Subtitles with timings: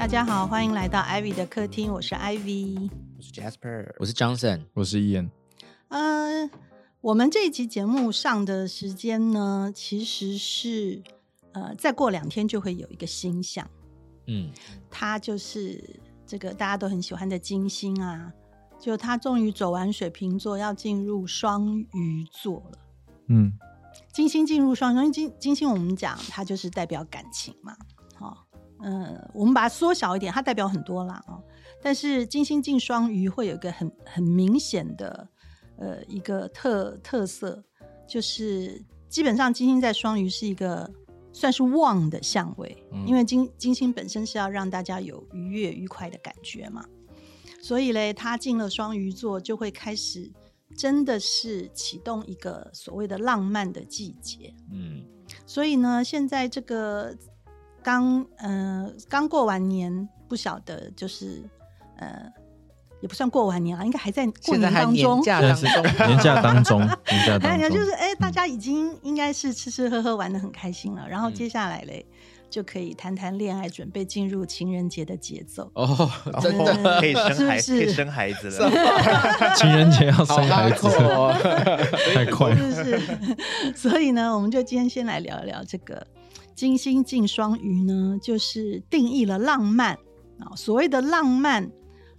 [0.00, 2.90] 大家好，欢迎来到 Ivy 的客厅，我是 Ivy。
[3.18, 5.30] 我是 Jasper，我是 Johnson，我是伊恩。
[5.88, 6.48] 呃，
[7.02, 11.02] 我们这一集节目上的时间呢，其实是
[11.52, 13.68] 呃，再过两天就会有一个星象，
[14.26, 14.50] 嗯，
[14.90, 18.32] 它就是这个大家都很喜欢的金星啊，
[18.80, 22.78] 就它终于走完水瓶座，要进入双鱼座了。
[23.28, 23.52] 嗯，
[24.14, 27.76] 金星进入双鱼，金金星我们讲它就是代表感情嘛，
[28.14, 28.46] 好、
[28.82, 31.42] 嗯，我们把它缩小一点，它代表很多啦哦。
[31.82, 35.28] 但是金星进双鱼会有一个很很明显的
[35.78, 37.62] 呃一个特特色，
[38.06, 40.90] 就是基本上金星在双鱼是一个
[41.32, 46.84] 算是旺的相位，嗯因为金金星本身是要让大家有愉悦愉快的感觉嘛，
[47.62, 50.30] 所以嘞，它进了双鱼座就会开始
[50.76, 54.54] 真的是启动一个所谓的浪漫的季节。
[54.70, 55.04] 嗯，
[55.46, 57.16] 所以呢，现在这个
[57.82, 61.42] 刚呃刚过完年，不晓得就是
[61.98, 62.30] 呃
[63.00, 65.22] 也不算过完年啊，应该还在过现在还年当中年。
[65.24, 72.04] 假当中， 年假当中，年假当中，就是哎，大家已经应该是吃吃喝喝玩的很开心了，然后接下来嘞、
[72.50, 75.70] 就可以谈谈恋爱，准备进入情人节的节奏。
[75.74, 76.10] 哦，
[76.42, 78.70] 真的嗯可以生孩， 是不是可以生孩子了。
[79.56, 81.32] 情人节要生孩子，哦，
[82.14, 82.56] 太快了。
[82.56, 83.74] 是不是？
[83.74, 86.06] 所以呢，我们就今天先来聊一聊这个
[86.54, 89.94] 金星进双鱼呢，就是定义了浪漫
[90.38, 90.54] 啊。
[90.56, 91.70] 所谓的浪漫，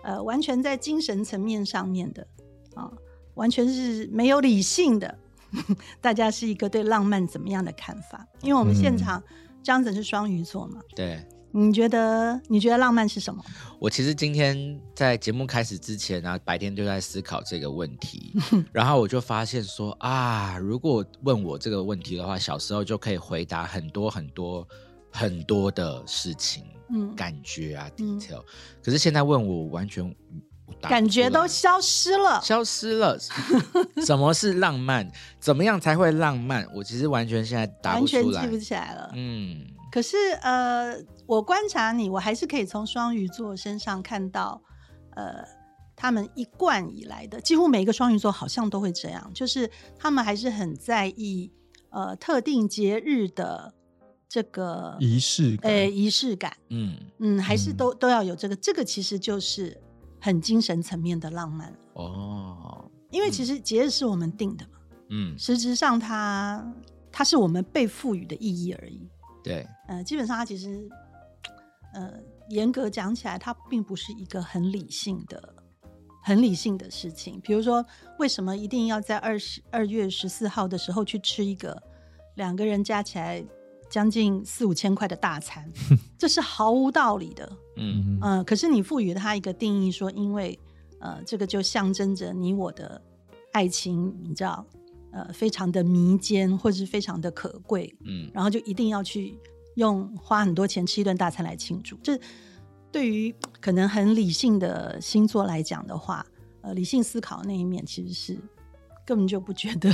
[0.04, 2.28] 呃，完全在精神层面上面的
[2.76, 2.92] 啊，
[3.36, 5.18] 完全是没有理性的。
[6.00, 8.26] 大家是一个对浪漫怎么样的看法？
[8.42, 9.22] 因为我们现场
[9.62, 11.24] 张子是双鱼座嘛，对。
[11.54, 13.44] 你觉得你觉得浪漫是什么？
[13.80, 18.34] 我其实今天在节目开始之前啊，白天就在思考这个问题，
[18.72, 24.68] 然后我就发现说啊，如果问我这个问题的话，小时候就可以回答很多很多
[25.12, 28.42] 很多的事情、嗯，感觉啊、嗯 detail，、
[28.84, 30.16] 可是现在问我，完全
[30.80, 32.40] 答感觉都消失了。
[32.42, 33.18] 消失了。
[34.06, 35.12] 什么是浪漫？
[35.38, 36.66] 怎么样才会浪漫？
[36.74, 38.64] 我其实完全现在答不出来完全记不。
[38.64, 39.12] 起来了。
[39.14, 44.62] 嗯，可是呃，我观察你，我还是可以从双鱼座身上看到，
[45.16, 45.44] 呃，
[45.98, 49.70] 他们一贯以来的，几乎每一个双鱼座好像都会这样，就是
[50.00, 51.52] 他们还是很在意
[51.90, 53.74] 呃特定节日的
[54.30, 59.78] 这个仪式感，呃仪式感，嗯，嗯，还是嗯都、都要有这个，这个其实就是
[60.22, 64.80] 很精神层面的浪漫，哦，因为其实节日是我们定的嘛，
[65.10, 66.66] 嗯，实质上它
[67.12, 69.10] 它是我们被赋予的意义而已。
[69.44, 70.88] 对，呃，基本上它其实，
[71.94, 72.14] 呃，
[72.48, 75.54] 严格讲起来，它并不是一个很理性的、
[76.24, 77.42] 很理性的事情。
[77.42, 77.86] 比如说，
[78.18, 81.78] 为什么一定要在二十二月十四号的时候去吃一个
[82.36, 83.44] 两个人加起来
[83.90, 85.70] 将近四五千块的大餐？
[86.18, 87.52] 这是毫无道理的。
[87.76, 90.58] 嗯嗯，嗯、可是你赋予它一个定义，说因为
[91.02, 93.02] 呃，这个就象征着你我的
[93.52, 94.66] 爱情，你知道，
[95.12, 99.38] 呃，非常的弥坚，或者是非常的可贵，嗯然后就一定要去
[99.82, 101.98] 用花很多钱吃一顿大餐来庆祝。
[102.04, 102.20] 这
[102.92, 106.26] 对于可能很理性的星座来讲的话，
[106.62, 108.38] 呃，理性思考那一面其实是
[109.06, 109.90] 根本就不觉得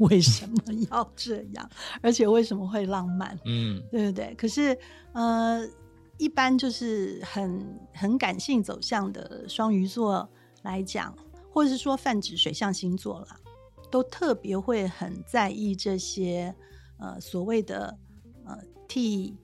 [0.00, 1.70] 为什么要这样，
[2.02, 4.34] 而且为什么会浪漫，嗯对不对？
[4.34, 4.76] 可是
[5.12, 5.66] 呃，
[6.18, 7.64] 一般就是很
[7.94, 10.28] 很感性走向的双鱼座
[10.62, 11.16] 来讲，
[11.52, 13.36] 或者是说泛指水象星座啦，
[13.90, 16.54] 都特别会很在意这些
[16.98, 17.96] 呃所谓的
[18.44, 18.58] 呃
[18.90, 19.36] 替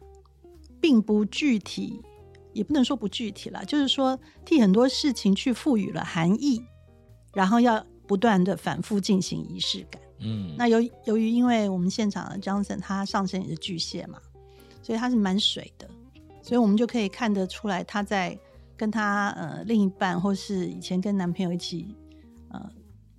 [0.81, 2.03] 并不具体，
[2.53, 6.61] 也不能说不具体了，就是说替很多事情去赋予了含义，
[7.33, 10.03] 然后要不断的反复进行仪式感。
[10.19, 14.19] 嗯，那由由于因为我们现场的 Johnson 他上身也是巨蟹嘛，
[14.83, 15.89] 所以他是蛮水的，
[16.43, 18.37] 所以我们就可以看得出来他在
[18.77, 21.95] 跟他呃另一半或是以前跟男朋友一起
[22.49, 22.61] 呃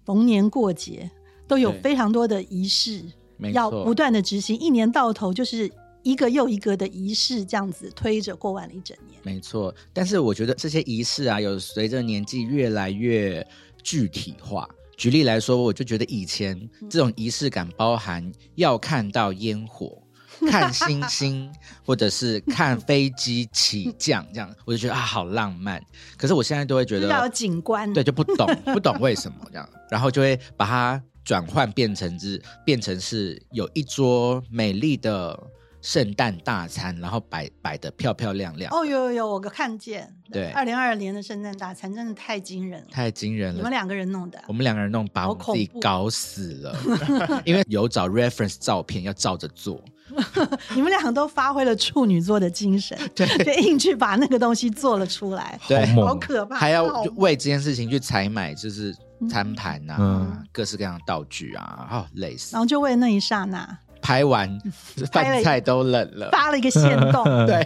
[0.04, 1.10] 逢年过节
[1.48, 3.06] 都有非常多的仪式
[3.54, 5.72] 要不断的执行，一年到头就是
[6.04, 9.20] 一个又一个的仪式这样子推着过完了一整年。
[9.24, 9.74] 没错。
[9.94, 13.46] 但是我觉得这些仪式啊，有随着年纪越来越
[13.84, 14.68] 具体化。
[14.96, 20.02] 举例来说，我就觉得以前这种仪式感包含要看到烟火。
[20.52, 21.52] 看星星，
[21.84, 25.84] 或者是看飞机起降，这样我就觉得啊，好浪漫。
[26.16, 35.36] 可是我现在都会觉得就是要景观，对，就不懂， 不懂为什么这样，然后就会把它转换变成是变成是有一桌美丽的
[35.81, 40.13] 圣诞大餐，然后摆摆的漂漂亮亮，哦，有有有，我看见。
[40.31, 40.50] 对。
[40.51, 43.56] 二零二二年的圣诞大餐真的太惊人了，太惊人了。
[43.56, 44.41] 你们两个人弄的。
[44.47, 44.53] 我。
[44.53, 46.75] 们两个人弄把我们自己搞死了，
[47.45, 49.79] 因为有找 reference 照片要照着做，
[50.75, 53.24] 你们两个都发挥了处女座的精神，就
[53.62, 55.85] 硬去把那个东西做了出来， 对。
[55.95, 56.57] 好可怕！
[56.57, 56.83] 还要
[57.15, 58.94] 为这件事情去采买，就是
[59.29, 60.47] 餐盘啊，嗯。
[60.51, 62.53] 各式各样的道具啊，哦，累死。
[62.53, 62.59] 然。
[62.59, 63.77] 后就为了那一刹那
[64.07, 64.50] 拍完
[65.12, 67.62] 饭菜都冷了，发了一个线动， 对，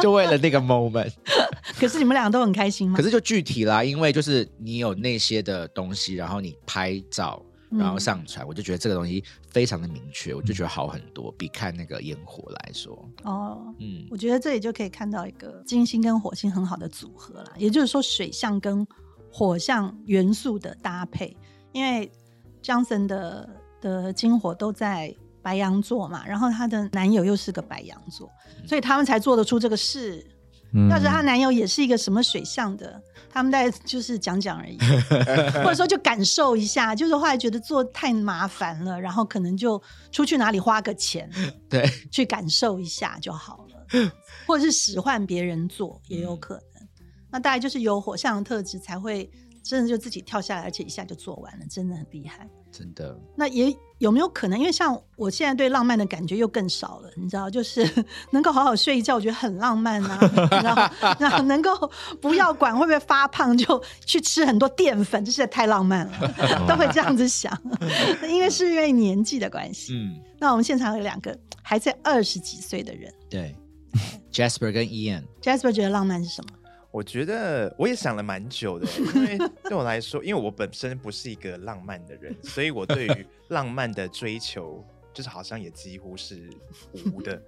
[0.00, 1.12] 就为了那个 moment。
[1.80, 2.96] 可是你们两个都很开心吗？
[2.96, 18.86] 可是就具体啦，因为就是你有那些的东西，然后你拍照，然后嗯上传，我就觉得这个东西非常的明确，我就觉得好很多，比看那个烟火来说，哦，嗯，我觉得这里就可以看到一个金星跟火星很好的组合啦，也就是说水象跟
[19.32, 21.36] 火象元素的搭配，
[21.72, 22.08] 因为
[22.62, 23.48] Johnson 的
[23.80, 28.30] 的金火都在白羊座嘛，然后她的男友又是个白羊座，
[28.66, 30.26] 所以他们才做得出这个事。
[30.72, 34.78] 嗯要是她男友也是一个什么水象的，他们在就是讲讲而已，
[35.64, 39.82] 或者说就感受一下，就是后来觉得做太麻烦了，然后可能就
[40.12, 41.28] 出去哪里花个钱，
[41.68, 44.12] 对，去感受一下就好了，
[44.46, 46.88] 或者是使唤别人做也有可能。
[47.32, 49.28] 那大概就是有火象的特质才会
[49.64, 52.48] 真的就自己跳下来，而且一下就做完了，真的很厉害。
[52.80, 54.58] 真的，那也有没有可能？
[54.58, 57.86] 因为像我现在对浪漫的感觉又更少了，你知道，就是
[58.32, 60.18] 能够好好睡一觉，我觉得很浪漫啊。
[60.62, 61.90] 然后，然后能够
[62.22, 66.34] 不要管会不会发胖，就去吃很多淀粉，这实在太浪漫了，
[66.66, 67.52] 都会这样子想。
[68.30, 69.92] 因为是因为年纪的关系。
[69.94, 73.54] 嗯，那我们现场有两个还在二十几岁的人对
[74.32, 76.50] ，Jasper 跟 Ian，，Jasper 觉得浪漫是什么？
[76.92, 84.84] 我觉得我也想了蛮久的，因为 对我来说，因为我本身不是一个浪漫的人，所以我对于 浪漫的追求，
[85.14, 86.50] 就是好像也几乎是
[87.12, 87.40] 无的。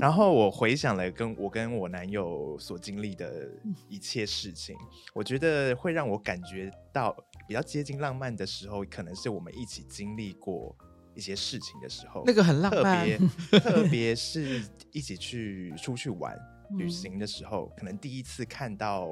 [0.00, 3.48] 然后我回想了跟我跟我男友所经历的
[3.88, 4.76] 一切事情，
[5.14, 7.16] 我觉得会让我感觉到
[7.46, 10.74] 比较接近浪漫的时候，可能是我们一起经历过
[11.14, 13.18] 一些事情的时候，那个很浪特漫别
[13.60, 14.62] 特别是
[14.92, 16.36] 一起去出去玩
[16.76, 19.06] 旅嗯行的时候，可能第一次看到，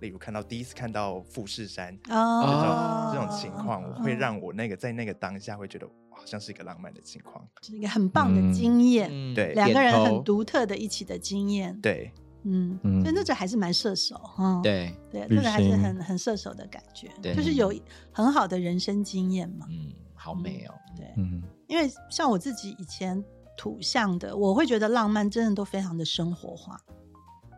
[0.00, 7.46] 例如看到第一次看到富士山这种、哦，这种情况，我会嗯让我那个在那个当下会觉得好像是一个浪漫的情况。
[7.62, 11.78] 是一个很棒的经验，嗯对两个人很独特的一起的经验。
[11.80, 12.12] 对，
[12.44, 14.60] 嗯，嗯所以那这还是蛮射手哈。
[14.62, 17.74] 对，对，旅这个还是很很射手的感觉，对就是有
[18.12, 19.66] 很好的人生经验嘛。
[19.70, 23.22] 嗯，好美哦，对，嗯因为像我自己以前
[23.56, 26.78] 土象的，我会觉得浪漫真的都非常的生活化，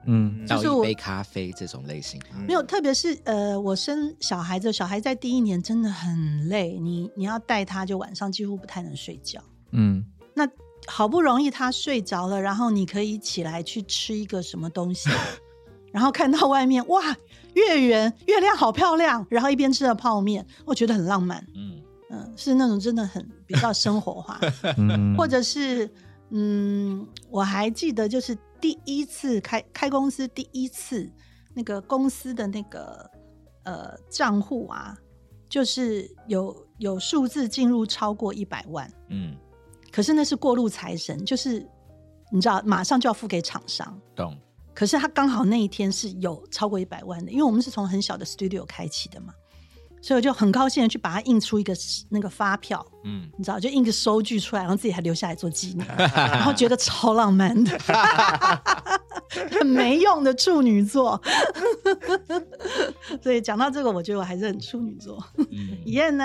[0.07, 9.43] 嗯就是一杯咖啡这种类型，嗯没有，特别是呃，我生小孩子，小孩在第一年真的很累，你你要带他，就晚上几乎不太能睡觉。
[9.73, 10.05] 嗯
[10.35, 10.49] 那
[10.87, 15.11] 好不容易他睡着了，然后你可以起来去吃一个什么东西，
[15.93, 17.03] 然后看到外面哇，
[17.55, 21.45] 月圆，月亮好漂亮，然后一边吃着泡面，我觉得很浪漫。
[21.57, 24.41] 嗯，嗯，是那种真的很比较生活化，
[24.79, 25.91] 嗯，或者是
[26.31, 31.11] 嗯，我还记得就是第一次开开公司第一次
[31.55, 33.11] 那个公司的那个
[33.65, 34.97] 呃账户啊，
[35.49, 39.37] 就是有有数字进入超过一百万，嗯，
[39.91, 41.67] 可是那是过路财神，就是
[42.31, 44.01] 你知道马上就要付给厂商。
[44.15, 44.37] 懂，
[44.75, 49.33] 可是他刚好那一天是有超过一百万的，因为我们是从很小的 studio 开启的嘛，
[50.01, 51.75] 所以我就很高兴的去把它印出一个
[52.09, 57.79] 那个发票，嗯，你知道，就印个收据出来，然后自己还留下来做纪念， 然后觉得超浪漫的，
[59.51, 61.21] 很 没用的处女座。
[63.23, 65.23] 所以讲到这个，我觉得我还是很处女座。
[65.37, 65.47] 嗯
[65.85, 66.25] 以燕呢？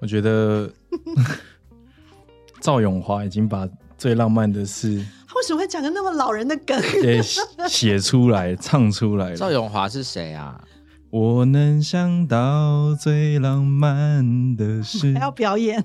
[0.00, 0.70] 我觉得
[2.60, 6.80] 赵永华已经把最浪漫的事他为什么会讲个那么老人的梗？
[7.02, 9.36] 给写写出来、唱出来了。
[9.36, 10.58] 赵永华是谁啊？
[11.10, 15.82] 我能想到最浪漫的事 还，要表演？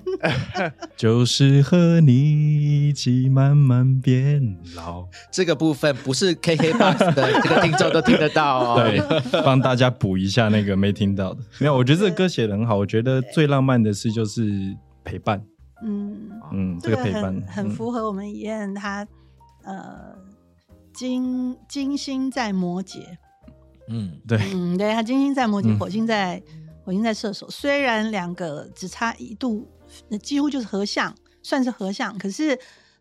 [0.96, 5.06] 就是和你一起慢慢变老。
[5.32, 8.76] 这个部分不是 KKBOX 的这个听众都听得到哦。
[8.84, 9.00] 对，
[9.42, 11.40] 帮大家补一下那个没听到的。
[11.58, 12.76] 没有，我觉得这个歌写的很好。
[12.76, 15.42] 我觉得最浪漫的事就是陪伴。
[15.82, 19.06] 嗯，嗯，这个陪伴很符合我们以燕她
[19.64, 20.14] 呃
[20.94, 23.00] 金金星在摩羯，
[23.88, 26.42] 嗯，对，嗯，对，他金星在摩羯，嗯火星在
[26.84, 29.68] 火星在射手，虽然两个只差一度，
[30.08, 32.58] 那几乎就是合相，算是合相，可是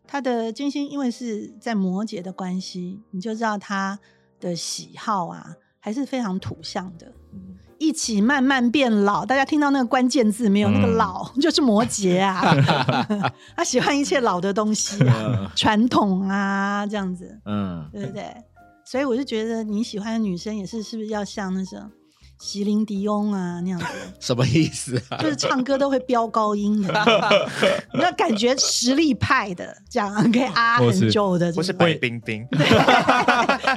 [0.08, 4.00] 他的金星因为是在摩羯的关系，你就知道他
[4.40, 7.08] 的喜好啊，还是非常土象的。
[7.34, 9.26] 嗯一起慢慢变老。
[9.26, 10.70] 大家听到那个关键字没有？
[10.70, 12.42] 那个嗯老 就是摩羯啊，
[13.58, 18.24] 他喜欢一切老的东西啊，传统啊，这样子，嗯，对不对？
[18.94, 21.80] 所以我就觉得你喜欢的女生也是，是不是要像那种
[22.40, 23.88] 席琳迪翁啊那样子？
[24.22, 25.18] 什么意思啊？
[25.18, 26.94] 就是唱歌都会飙高音的，
[27.96, 32.48] 那感觉实力派的，这样可以啊很久的，不是这种白冰冰，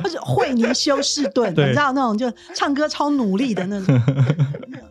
[0.03, 3.99] 或者惠尼休斯顿，你知道那种就唱歌超努力的那种。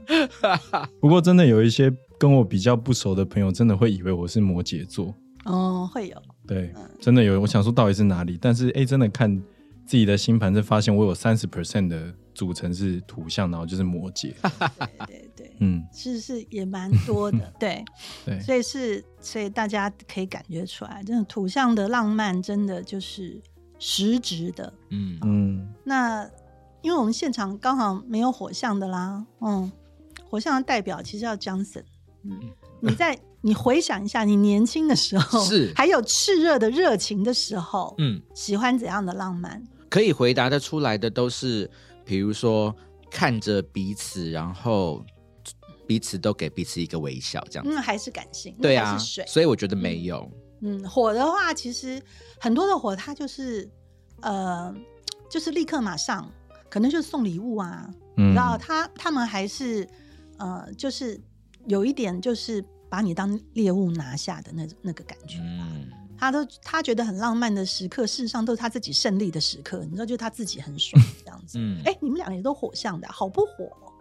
[1.00, 5.14] 不过真的有一些跟我比较不熟的朋友，真的会以为我是摩羯座。
[5.44, 7.40] 哦，会有，对，真的有。
[7.40, 8.40] 我想说到底是哪里？
[8.42, 9.40] 但是哎，真的看
[9.86, 14.34] 自己的星盘，就发现我有三十 percent 的组成是土象，然后就是摩羯。
[15.06, 17.86] 对对对，嗯，是是也蛮多的， 对，
[18.26, 23.40] 对，所以是所以大家可以感觉出来，真的土象的浪漫真的就是
[23.78, 24.74] 实质的。
[24.90, 25.20] 嗯。
[25.24, 26.30] 嗯，那
[26.82, 29.72] 因为我们现场刚好没有火象的啦，嗯，
[30.30, 31.84] 火象的代表其实叫 Johnson，
[32.24, 32.40] 嗯，
[32.82, 35.72] 你在 你回想一下，你年轻的时候是。
[35.76, 39.64] 还有炽热的热情的时候，嗯，喜欢怎样的浪漫？
[39.96, 41.72] 可以回答的出来的都是，
[42.04, 42.76] 比如说
[43.10, 45.02] 看着彼此，然后
[45.88, 47.72] 彼此都给彼此一个微笑，这样子。
[47.74, 48.98] 嗯，还是感性，对啊。
[49.26, 50.30] 所以我觉得没有。
[50.60, 52.04] 嗯，火的话，其实
[52.42, 53.72] 很多的火，它就是
[54.20, 54.76] 呃，
[55.30, 56.30] 就是立刻马上，
[56.70, 59.88] 可能就是送礼物啊，嗯然后他他们还是
[60.40, 61.18] 呃，就是
[61.68, 65.38] 有一点就是把你当猎物拿下的那那个感觉。
[65.40, 69.84] 嗯，他都他觉得很浪漫的时刻，事实上都是他自己胜利的时刻。
[69.86, 71.58] 你知道，就是他自己很爽这样子。
[71.60, 73.92] 嗯哎、你们俩也都火象的啊，好不火哦？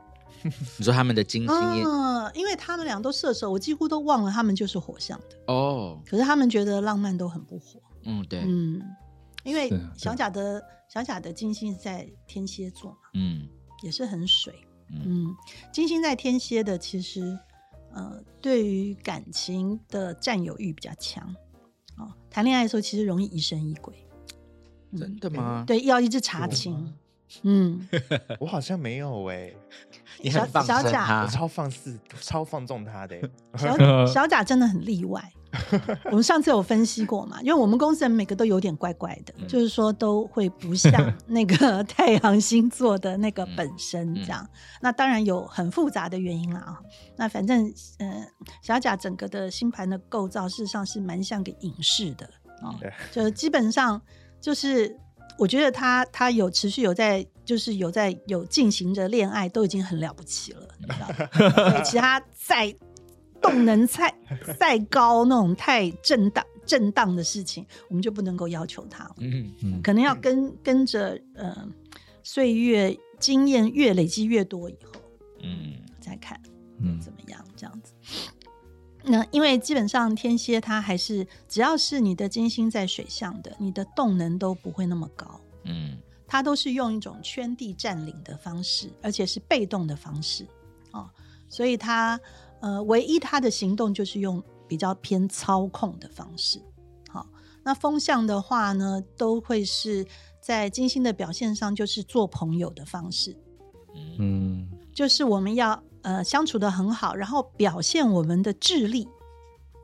[0.79, 5.53] 你说他们的金星嗯，因为他们俩都射手，我几乎都忘了他们就是火象的。
[5.53, 7.81] 哦，可是他们觉得浪漫都很不火。
[8.05, 8.83] 嗯，对，嗯，
[9.43, 13.49] 因为小贾的小贾的金星是在天蝎座嘛，嗯
[13.83, 14.55] 也是很水。
[14.91, 15.37] 嗯嗯，
[15.73, 17.39] 金星在天蝎的，其实
[17.95, 21.35] 呃，对于感情的占有欲比较强。
[21.97, 23.95] 哦，谈恋爱的时候其实容易疑神疑鬼。
[24.91, 25.65] 嗯真的吗？
[25.67, 26.95] 对，要一直查情。
[27.43, 27.89] 嗯，
[28.39, 29.53] 我好像没有哎，
[30.23, 33.31] 你很放小贾我，超放肆，超放纵他的欸。
[33.59, 35.23] 小小贾真的很例外。
[36.07, 40.93] 我们上次有分析过嘛，因为我们公司人每个都有点怪怪的，嗯就是说都会不像
[41.29, 44.45] 那个太阳星座的那个本身嗯这样。
[44.81, 46.81] 那当然有很复杂的原因啦啊。
[47.17, 48.27] 那反正呃，
[48.63, 52.29] 小贾整个的星盘的构造事实上是蛮像个影视的
[52.61, 54.01] 啊、对就基本上
[54.41, 54.97] 就是
[55.39, 61.09] 我觉得他他有持续有在就是有在有进行着恋爱，都已经很了不起了，你知道
[61.75, 61.83] 吗？
[61.85, 62.75] 其他再
[63.41, 64.15] 动能再
[64.59, 71.69] 再高那种太震荡震荡的事情，我们就不能够要求他，嗯嗯可能要跟跟着呃
[72.23, 75.01] 岁月经验越累积越多以后
[75.43, 76.41] 嗯再看
[76.81, 77.93] 嗯怎么样这样子。
[79.07, 85.41] 那因为基本上天蝎它还是只要是你的金星在水象的，你的动能都不会那么高。
[85.65, 90.47] 嗯它都是用一种圈地占领的方式，而且是被动的方式
[90.91, 91.09] 哦，
[91.49, 92.19] 所以它
[92.61, 96.61] 呃，唯一它的行动就是用比较偏操控的方式。
[97.09, 97.27] 好、
[97.63, 100.05] 那风向的话呢，都会是
[100.41, 103.37] 在金星的表现上，就是做朋友的方式，
[103.95, 109.09] 嗯嗯就是我们要呃相处的很好，然后表现我们的智力、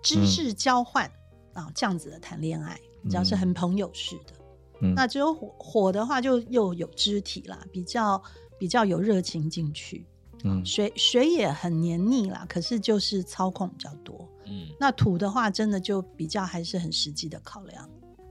[0.03, 1.11] 知识交换
[1.53, 4.35] 啊、这样子的谈恋爱，只要是很朋友式的。
[4.83, 8.23] 嗯那只有火火的话，就又有肢体啦，比较
[8.59, 10.07] 比较有热情进去。
[10.43, 14.27] 嗯水水也很黏腻啦，可是就是操控比较多。
[14.47, 17.91] 嗯那土的话，真的就比较还是很实际的考量，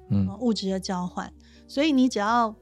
[0.09, 1.31] 嗯呃物质的交换。
[1.67, 2.55] 所以你只要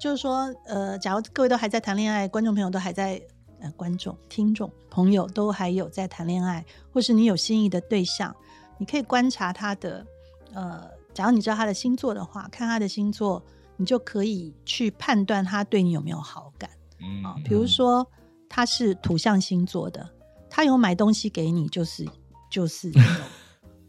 [0.00, 3.20] 就是说，呃，假如各位都还在谈恋爱，观众朋友都还在，
[3.60, 8.34] 呃，观众、听众、朋友都还有在谈恋爱，或是你有心仪的对象，
[8.78, 10.06] 你可以观察他的，
[10.52, 13.42] 呃，假如你知道他的星座的话，看他的星座，
[13.76, 17.34] 你就可以去判断他对你有没有好感嗯啊。
[17.44, 18.06] 比如说
[18.48, 20.08] 他是土象星座的，
[20.48, 22.06] 他有买东西给你，就是
[22.50, 23.02] 就是有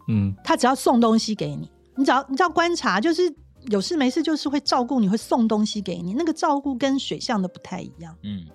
[0.08, 3.32] 嗯他只要送东西给你，你只要你只要观察，就是
[3.68, 6.14] 有事没事就是会照顾你，会送东西给你。
[6.14, 8.48] 那个照顾跟水象的不太一样，嗯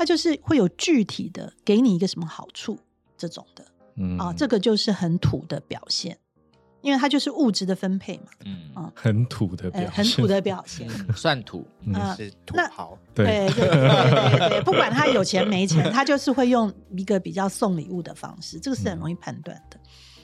[0.00, 2.78] 他就是会有具体的给你一个什么好处
[3.18, 3.62] 这种的
[3.96, 4.16] 嗯。
[4.16, 6.16] 啊，这个就是很土的表现，
[6.80, 10.88] 因为它就是物质的分配嘛，嗯啊很土的表现很土，的表现。
[11.06, 11.92] 嗯，算土，嗯。
[11.94, 13.26] 啊是土那豪， 对。
[13.26, 19.78] 对对对对对，不管他有钱没钱，他就是会用一个比较送礼物的方式，这个是很容易判断的。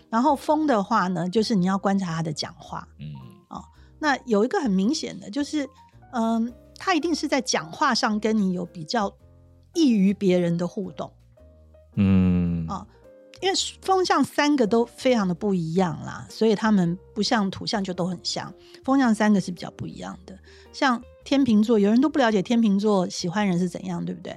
[0.08, 3.12] 然后风的话呢，就是你要观察他的讲话，嗯。
[3.48, 3.60] 啊
[3.98, 5.68] 那有一个很明显的，就是，
[6.12, 9.14] 嗯，他一定是在讲话上跟你有比较
[9.76, 11.12] 易于别人的互动。
[11.96, 12.86] 嗯啊
[13.42, 18.52] 因为风象三个都非常的不一样啦，所以他们不像土象就都很像。
[18.82, 20.38] 风象三个是比较不一样的，
[20.72, 24.34] 像天秤座，有人都不了解天秤座喜欢人是怎样，对不对？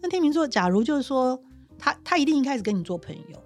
[0.00, 1.38] 那天秤座，假如就是说
[1.78, 3.38] 他他一定一开始跟你做朋友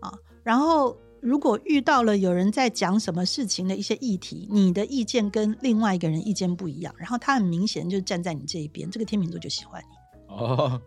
[0.00, 9.97] 啊，然后如果遇到了有人在讲什么事情的一些议题，你的意见跟另外一个人意见不一样，然后他很明显就站在你这一边，这个天秤座就喜欢你。
[10.28, 10.80] 哦，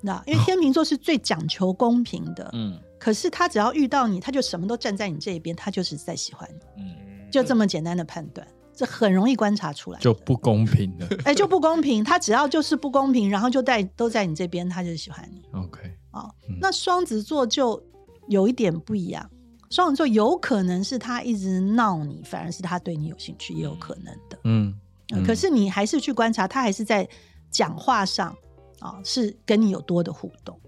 [0.00, 2.78] 那因为天秤座是最讲求公平的，嗯。
[2.98, 10.00] 可是他只要遇到你，他就什么都站在你这一边，他就是在喜欢你，嗯，就这么简单的判断，这很容易观察出来。
[10.00, 11.08] 就不公平的。
[11.24, 15.40] 哎 就不公平，他只要就是不公平，然后就在都在你这边，他就喜欢你。
[15.52, 16.28] OK，哦。
[16.48, 16.58] 嗯。
[16.60, 17.80] 那双子座就
[18.26, 19.30] 有一点不一样，
[19.70, 24.36] 双子座有可能是他一直闹你，反而是他对你有兴趣，也有可能的。
[24.42, 24.74] 嗯，
[25.14, 25.24] 嗯。
[25.24, 27.08] 可是你还是去观察，他还是在
[27.48, 28.36] 讲话上
[28.80, 30.58] 啊、是跟你有多的互动。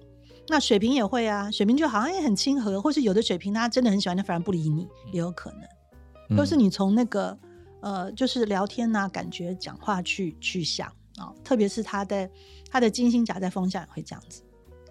[0.48, 5.60] 那水瓶也会啊，水瓶就好像也很亲和，或是有的水瓶他真的很喜欢，他反而不理你，也有可能。
[6.28, 7.36] 嗯都是你从那个
[7.80, 10.86] 呃，就是聊天呐、感觉、讲话去去想
[11.16, 12.30] 啊、特别是他的
[12.70, 14.42] 他的金星夹在风象也会这样子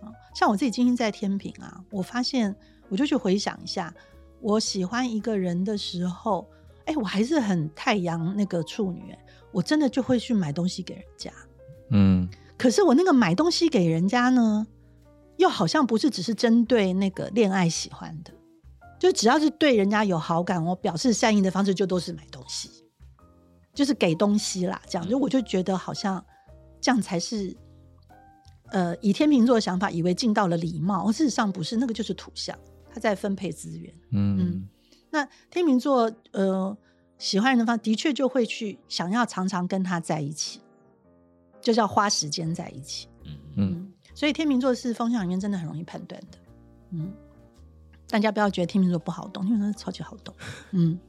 [0.02, 2.56] 啊、像我自己金星在天平啊，我发现
[2.90, 3.94] 我就去回想一下，
[4.42, 6.46] 我喜欢一个人的时候，
[6.86, 9.20] 哎，我还是很太阳那个处女、哎
[9.52, 11.32] 我真的就会去买东西给人家。
[11.90, 14.68] 嗯可是我那个买东西给人家呢，
[15.38, 18.34] 又好像不是只是针对那个恋爱喜欢的，
[19.00, 22.70] 就只要是对人家有好感，我表示善意的方式就都是买东西，
[23.74, 24.82] 就是给东西啦。
[24.90, 26.24] 这样，就我就觉得好像
[26.82, 27.56] 这样才是，
[28.72, 32.60] 呃，以天秤座的想法，以为尽到了礼貌，事实上不是，那个就是土象，
[32.94, 33.94] 他在分配资源。
[34.12, 34.68] 嗯
[35.12, 36.78] 那天秤座，呃，
[37.18, 40.60] 喜欢人的方的确就会去想要常常跟他在一起，
[41.62, 43.08] 就是要花时间在一起。
[43.26, 46.38] 嗯嗯所以天秤座是风象里面真的很容易判断的。
[46.92, 47.14] 嗯，
[48.08, 50.36] 大家不要觉得天秤座不好懂，天秤座超级好懂。
[50.72, 51.00] 嗯，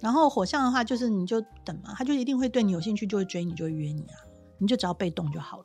[0.00, 4.16] 然后火象的话，就是你就等嘛，他就一定会对你有兴趣，就会追你，就会约你啊，
[4.58, 5.64] 你就只要被动就好了。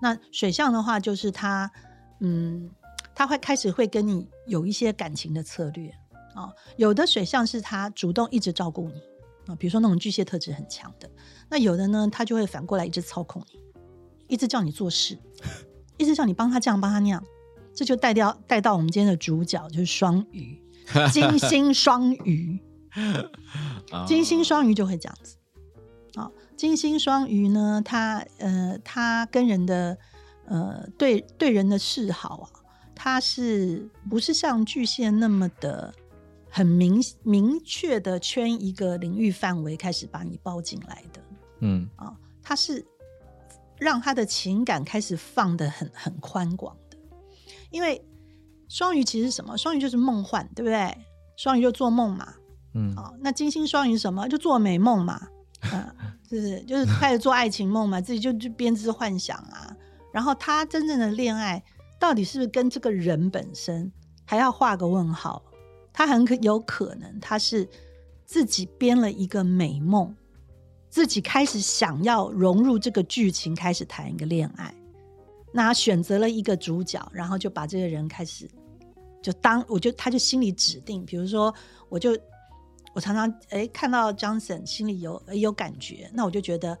[0.00, 1.68] 那水象的话，就是他，
[2.20, 2.70] 嗯，
[3.14, 5.88] 他会开始会跟你有一些感情的策略
[6.34, 9.02] 啊、哦有的水象是他主动一直照顾你
[9.46, 11.10] 啊、比如说那种巨蟹特质很强的。
[11.48, 13.58] 那有的呢，他就会反过来一直操控你，
[14.28, 15.18] 一直叫你做事，
[15.96, 17.24] 一直叫你帮他这样帮他那样。
[17.74, 20.60] 这就带掉带到我们今天的主角，就是双鱼，
[21.12, 22.58] 金 星双鱼。
[23.90, 25.36] 啊金星双鱼就会这样子。
[26.14, 29.96] 啊、金星双鱼呢，他呃，他跟人的
[30.46, 32.50] 呃对对人的示好啊，
[32.94, 35.94] 他是不是像巨蟹那么的
[36.50, 41.22] 很明明确的圈一个领域范围开始把你包进来的
[41.60, 42.12] 嗯啊？
[42.42, 42.84] 他是
[43.78, 46.96] 让他的情感开始放的很很宽广的，
[47.70, 48.04] 因为
[48.68, 49.56] 双鱼其实是什么？
[49.56, 50.96] 双鱼就是梦幻，对不对？
[51.36, 52.34] 双鱼就做梦嘛，
[52.74, 54.28] 嗯好，那金星双鱼什么？
[54.28, 55.28] 就做美梦嘛，
[55.72, 55.94] 嗯，
[56.28, 59.74] 就是就是开始做爱情梦嘛，自己就就编织幻想啊。
[60.12, 61.62] 然后他真正的恋爱
[62.00, 63.92] 到底是不是跟这个人本身
[64.24, 65.42] 还要画个问号？
[65.92, 67.68] 他很可有可能他是
[68.24, 70.14] 自己编了一个美梦，
[70.90, 74.74] 自己开始想要融入这个剧情，开始谈一个恋爱。
[75.52, 78.48] 那选择了一个主角，然后就把这个人开始
[79.22, 81.52] 就当我就他就心里指定，比如说
[81.88, 82.16] 我就
[82.92, 86.76] 我常常哎看到 Johnson 心里有有感觉，那我就觉得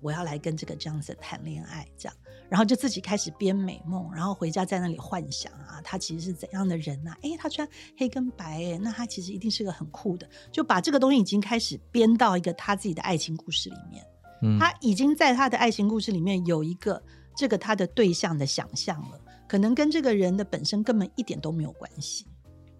[0.00, 2.16] 我要来跟这个 Johnson 谈恋爱，这样，
[2.48, 7.16] 然后就自己开始编美梦，然后回家在那里幻想啊，他其实是怎样的人啊？
[7.22, 14.04] 哎，他穿黑跟白，哎，那他其实一定是个很酷的，就把这个东西已经开始编到一个他自己的爱情故事里面。
[14.40, 17.02] 嗯他已经在他的爱情故事里面有一个
[17.36, 22.24] 这个他的对象的想象了，可能跟这个人的本身根本一点都没有关系。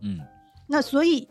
[0.00, 0.20] 嗯
[0.68, 1.28] 那所以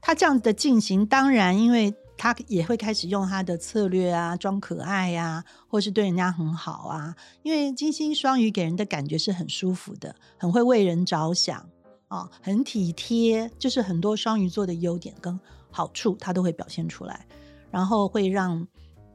[0.00, 7.16] 他这样子的进行，当然因为他也会开始用他的策略啊，装可爱呀、或是对人家很好啊。
[7.42, 11.66] 因为金星双鱼给人的感觉是很舒服的，很会为人着想
[12.08, 17.24] 啊，很体贴，就是很多双鱼座的优点跟好处，他都会表现出来，
[17.70, 18.68] 然后会让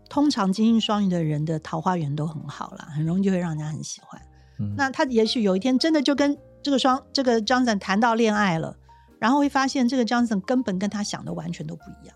[0.10, 4.20] 通常金星双鱼的人的桃花源都很好啦，很容易就会让人家很喜欢。
[4.58, 8.76] 嗯那他也许有一天真的就跟这个双这个 Johnson 谈到恋爱了，
[9.20, 12.16] 然后会发现这个 Johnson 根本跟他想的完全都不一样，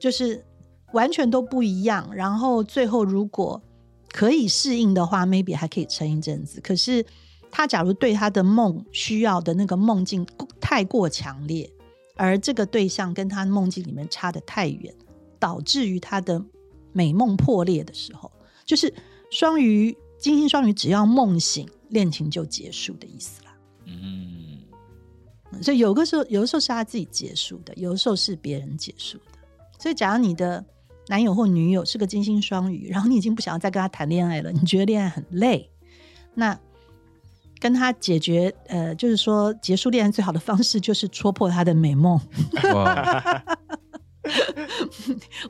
[0.00, 0.44] 就是
[0.92, 2.10] 完全都不一样。
[2.12, 3.62] 然后最后如果
[4.08, 6.60] 可以适应的话，maybe 还可以撑一阵子。
[6.60, 7.06] 可是
[7.48, 10.26] 他假如对他的梦需要的那个梦境
[10.60, 11.70] 太过强烈，
[12.16, 14.92] 而这个对象跟他梦境里面差得太远，
[15.38, 16.42] 导致于他的
[16.92, 18.32] 美梦破裂的时候，
[18.64, 18.92] 就是
[19.30, 23.56] 双鱼金星双鱼只要梦醒，恋情就结束的意思啦。
[23.86, 24.58] 嗯，
[25.52, 29.24] 嗯所以有个时候，有的时候是他自己结束的，有的时候是别人结束的。
[29.80, 30.62] 所以，假如你的
[31.08, 35.70] 男友或女友是个金星双鱼，然后你已经不想要再跟他谈恋爱了，你觉得恋爱很累，
[36.34, 36.56] 那
[37.58, 42.20] 跟他解决，呃，就是说结束恋爱最好的方式就是戳破他的美梦。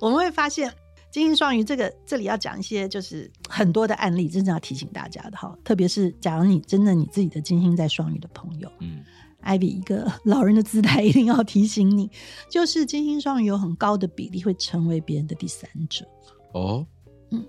[0.01, 0.73] 我们会发现，
[1.11, 5.55] 金星双鱼这个这里要讲一些就是很多的案例，真正要提醒大家的哈。
[5.65, 9.05] 特别是假如你真的你自己的金星在双鱼的朋友，嗯，
[9.41, 12.11] 艾比一个老人的姿态一定要提醒你，
[12.51, 16.07] 就是金星双鱼有很高的比例会成为别人的第三者。
[16.53, 16.87] 哦，
[17.31, 17.45] 嗯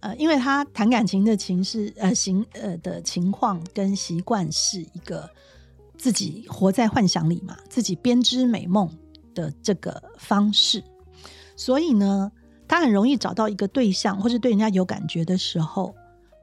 [0.00, 5.28] 呃，因为他谈感情的情势，呃，情呃的情况跟习惯是一个
[5.96, 8.88] 自己活在幻想里嘛，自己编织美梦
[9.34, 10.84] 的这个方式，
[11.56, 12.30] 所以呢，
[12.68, 15.94] 他很容易找到一个对象，或是对人家有感觉的时候，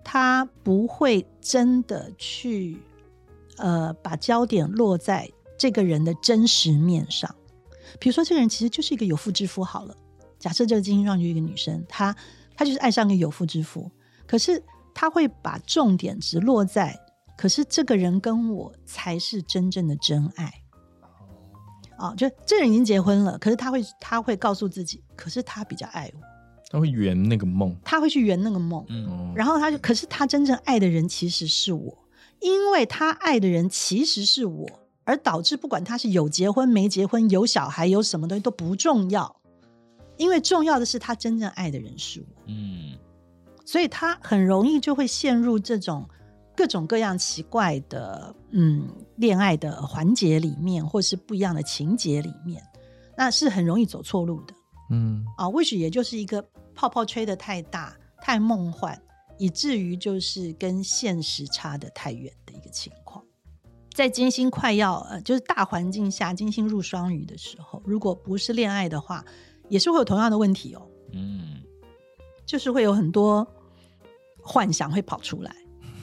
[0.04, 2.78] 他不会真的去
[3.58, 7.34] 呃把焦点落在这个人的真实面上。
[8.00, 9.96] 比如说，这个人其实就是一个有妇之夫好了。
[10.40, 12.16] 假设这个金星双鱼一个女生，她
[12.56, 13.90] 她就是爱上一个有妇之夫，
[14.26, 14.62] 可是
[14.94, 17.00] 她会把重点只落在，
[17.38, 20.52] 可是这个人跟我才是真正的真爱。
[21.96, 26.20] 啊、就这人已经结婚了，可是他会他会告诉自己，可是他比较爱我，
[26.70, 27.74] 他会圆那个梦。
[27.86, 31.98] 他会去圆那个梦，嗯，哦，然后他就，可是他真正爱的人其实是我，
[32.44, 34.68] 因为他爱的人其实是我，
[35.06, 39.36] 而导致不管他是有结婚没结婚，有小孩有什么东西都不重要，
[40.18, 42.98] 因为重要的是他真正爱的人是我，嗯，
[43.66, 46.08] 所以他很容易就会陷入这种
[46.56, 52.62] 各种各样奇怪的嗯恋爱的环节里面，或是不一样的情节里面，
[53.16, 54.54] 那是很容易走错路的。
[54.92, 59.02] 嗯，啊，或许也就是一个泡泡吹的太大、太梦幻，
[59.38, 63.24] 以至于就是跟现实差的太远的一个情况。
[63.94, 69.24] 在金星快要呃，就是大环境下，金星入双鱼的时候，如果不是恋爱的话，
[69.70, 71.62] 也是会有同样的问题哦，嗯，
[72.46, 73.48] 就是会有很多
[74.42, 75.56] 幻想会跑出来，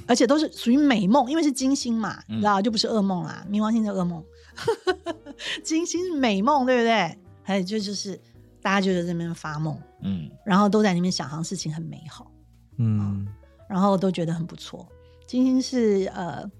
[0.06, 3.44] 而且都是属于美梦，因为是金星嘛，你知道，就不是噩梦啦。
[3.50, 4.24] 冥王星的噩梦，
[5.64, 7.18] 金星是美梦，对不对？
[7.42, 8.16] 还有就就是
[8.62, 12.29] 大家就在这边发梦，嗯，然后都在那边想象事情很美好，
[12.80, 13.26] 嗯，
[13.68, 14.86] 然后都觉得很不错。
[15.26, 16.50] 金星是呃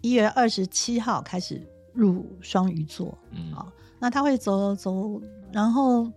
[0.00, 5.20] 一月二十七号开始入双鱼座，嗯啊、那他会走走，
[5.52, 6.10] 然后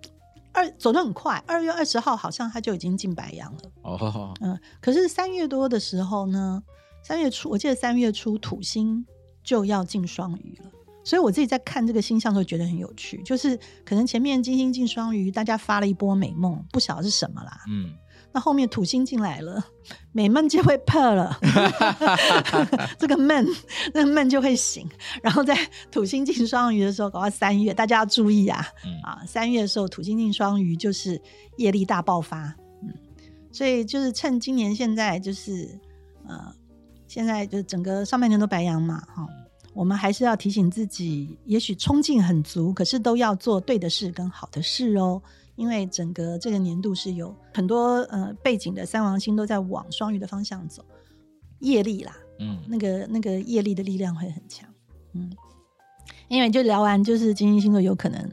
[0.51, 6.61] 二走得很快，二月二十号好像他就已经进白羊了，哦，嗯，可是三月多的时候呢，
[7.03, 9.05] 三月初我记得三月初土星
[9.43, 10.71] 就要进双鱼了。
[11.05, 17.59] 所以我自己在看这个星象的时候觉得很有趣，就是可能前面金星进双鱼，大家发了一波美梦，不晓得是什么啦。
[17.67, 17.93] 嗯，
[18.33, 19.63] 那后面土星进来了，
[20.11, 21.39] 美梦就会破了，
[22.97, 23.45] 这个梦，
[23.93, 24.89] 那个梦就会醒。
[25.21, 25.55] 然后在
[25.91, 31.21] 土星进双鱼的时候，搞到三月，大家要注意啊，嗯啊，三月的时候土星进双鱼就是
[31.57, 32.89] 业力大爆发，嗯，
[33.51, 35.79] 所以就是趁今年现在就是
[36.27, 36.51] 呃，
[37.07, 39.27] 现在就是整个上半年都白羊嘛，哈。
[39.75, 45.19] 我们还是要提醒自己，也许冲劲很足，可是都要做对的事跟好的事哦。
[45.55, 50.83] 因为整个这个年度是有很多呃背景的三王星都在往双鱼的方向走，
[51.59, 54.67] 业力啦，嗯，那个那个业力的力量会很强。
[55.13, 55.31] 嗯，
[56.27, 58.31] 因为就聊完就是金星星座有可能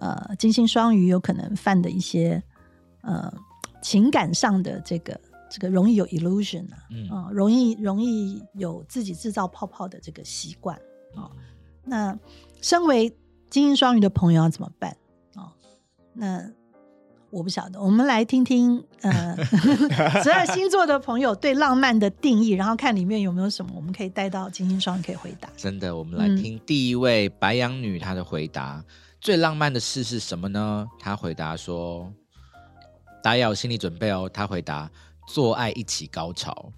[0.00, 2.42] 呃金星双鱼有可能犯的一些
[3.02, 3.32] 呃
[3.80, 7.08] 情感上的这个这个容易有 illusion 啊，嗯。
[7.08, 10.76] 啊、容易容易有自己制造泡泡的这个习惯
[11.14, 11.30] 啊、
[11.84, 12.18] 那
[12.60, 13.08] 身为
[13.48, 14.90] 金星双鱼的朋友要怎么办？
[14.90, 14.96] 啊、
[16.16, 16.42] 那
[17.30, 19.36] 我不晓得，我们来听听呃
[20.22, 25.48] 十二星座的朋友对浪漫的定义，然后看里面有没有什么我们可以带到金星双鱼可以回答。
[25.56, 28.82] 真的，我们来嗯听第一位白羊女她的回答。
[29.20, 30.86] 最浪漫的事是什么呢？
[31.00, 32.12] 她回答说
[33.22, 34.88] ：“大家要有心理准备哦。”她回答
[35.26, 36.72] ：“做爱一起高潮。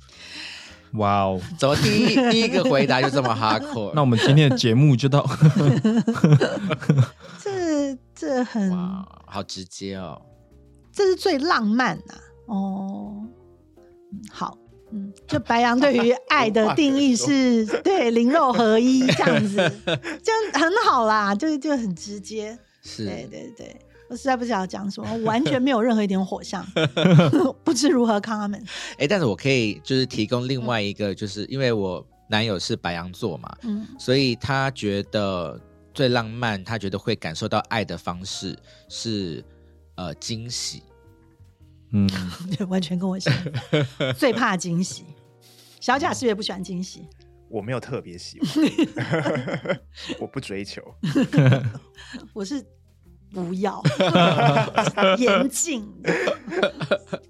[0.94, 3.92] 哇哦，”怎么第一第一个回答就这么 hardcore？
[3.94, 5.28] 那我们今天的节目就到，
[7.42, 10.20] 这这很哇，好直接哦。
[10.92, 12.14] 这是最浪漫呐、
[12.46, 13.14] 哦。
[14.10, 14.56] 嗯好，
[14.90, 19.56] 嗯，就白羊对于 爱的定义是 对灵肉合一 这样子，
[20.22, 22.58] 这样很好啦，就就很直接。
[22.82, 23.76] 是，对对对，
[24.08, 26.64] 我实在不知道讲什么，我完全没有任何一点火象，
[27.62, 28.66] 不知如何 comment。
[28.96, 35.60] 哎，但是我可以就是提供另外一个，就是因为我男友是白羊座嘛，嗯所以他觉得
[35.98, 38.56] 最浪漫，他觉得会感受到爱的方式
[38.88, 39.44] 是
[39.96, 40.84] 呃惊喜。
[41.90, 42.08] 嗯，
[42.56, 43.34] 对， 完全跟我相
[43.98, 45.04] 反，最怕惊喜。
[45.80, 47.04] 小贾是不是也不喜欢惊喜？
[47.48, 49.80] 我没有特别喜欢，
[50.22, 50.80] 我不追求。
[52.32, 52.64] 我是
[53.32, 53.82] 不要
[55.18, 55.84] 严禁，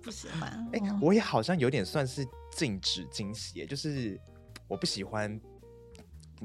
[0.02, 0.50] 不喜欢。
[0.74, 2.22] 哎、嗯我也好像有点算是
[2.54, 4.20] 禁止惊喜，就是
[4.68, 5.40] 我不喜欢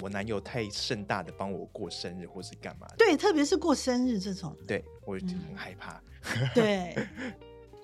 [0.01, 2.95] 我男友太盛大的帮我过生日或是干嘛的。
[2.97, 6.01] 对，特别是过生日这种，对我就嗯很害怕。
[6.55, 6.95] 对，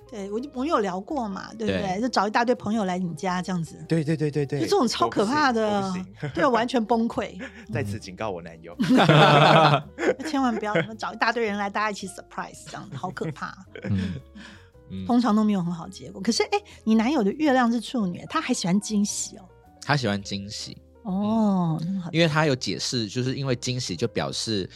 [0.09, 1.81] 对我就我们有聊过嘛，对不对？
[1.81, 5.93] 对就找一大堆朋友来你家这样子，对对对对对，就这种超可怕的
[6.33, 7.37] 对，完全崩溃。
[7.37, 7.41] 行
[7.73, 8.75] 在此警告我男友。
[10.27, 13.55] 千万不要什么找一大堆人来，大家一起 surprise 这样子，好可怕。
[15.05, 16.19] 通常都没有很好结果。
[16.19, 19.45] 可是，哎，你男友的月亮是处女，他还喜欢惊喜哦。
[19.83, 20.75] 他喜欢惊喜，
[21.09, 24.69] 哦，因为他有解释，就是因为惊喜就表示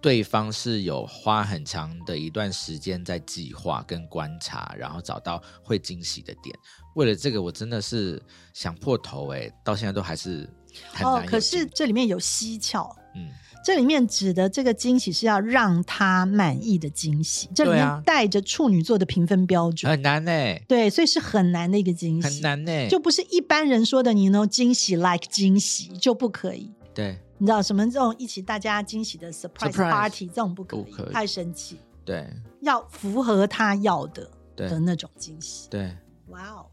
[0.00, 6.54] 对方是有花很长的一段时间在计划跟观察，然后找到会惊喜的点。
[6.94, 8.22] 为了这个，我真的是
[8.52, 10.48] 想破头哎、到现在都还是
[10.92, 12.94] 很难，哦可是这里面有蹊跷。
[13.14, 13.30] 嗯，
[13.64, 26.72] 这里面指的这个惊喜是要让他满意的惊喜，这里面带着处女座的评分标准，很难哎、对，所以是很难的一个惊喜，很难哎、就不是一般人说的你能惊喜 like 惊喜就不可以。
[26.94, 27.18] 对。
[27.40, 31.12] 你知道什么这种一起大家惊喜的 surprise party 这种不可以，可以。
[31.12, 32.26] 太生气，对。
[32.62, 34.68] 要符合他要的对。
[34.68, 35.68] 的那种惊喜。
[35.70, 35.96] 对，
[36.30, 36.66] 哇哦，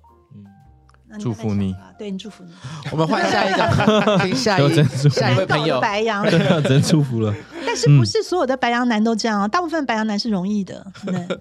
[1.20, 2.52] 祝福你对你祝福你。
[2.91, 7.34] 我们换下一个， 听下一下一位朋友白羊， 对啊，真祝福了。
[7.65, 9.48] 但是不是所有的白羊男都这样啊？
[9.48, 11.39] 大部分白羊男是容易的，对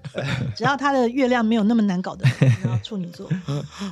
[0.54, 2.26] 只要他的月亮没有那么难搞的，
[2.82, 3.28] 处女座。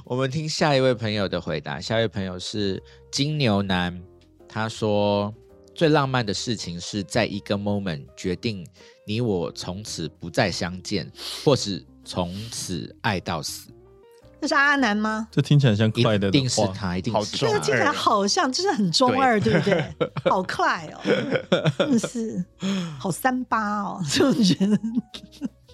[0.04, 1.80] 我们听下一位朋友的回答。
[1.80, 4.00] 下一位朋友是金牛男，
[4.48, 5.32] 他说
[5.74, 8.66] 最浪漫的事情是在一个 moment 决定
[9.06, 11.10] 你我从此不再相见，
[11.44, 13.68] 或是从此爱到死。
[14.42, 15.28] 这是阿南吗？
[15.30, 19.94] 这听起来像快的的定是话，他，一定好是他这个听起来好像，就是很中二，对不对？
[20.28, 20.98] 好快哦，
[21.78, 22.44] 真的是
[22.98, 24.76] 好三八哦， 就觉得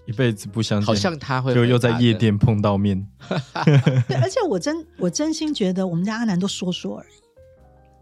[0.04, 3.02] 一辈子不相见，好像他会就又在夜店碰到面。
[3.64, 4.16] 对。
[4.20, 7.08] 而且我真我真心觉得，我们家阿南都说说而已，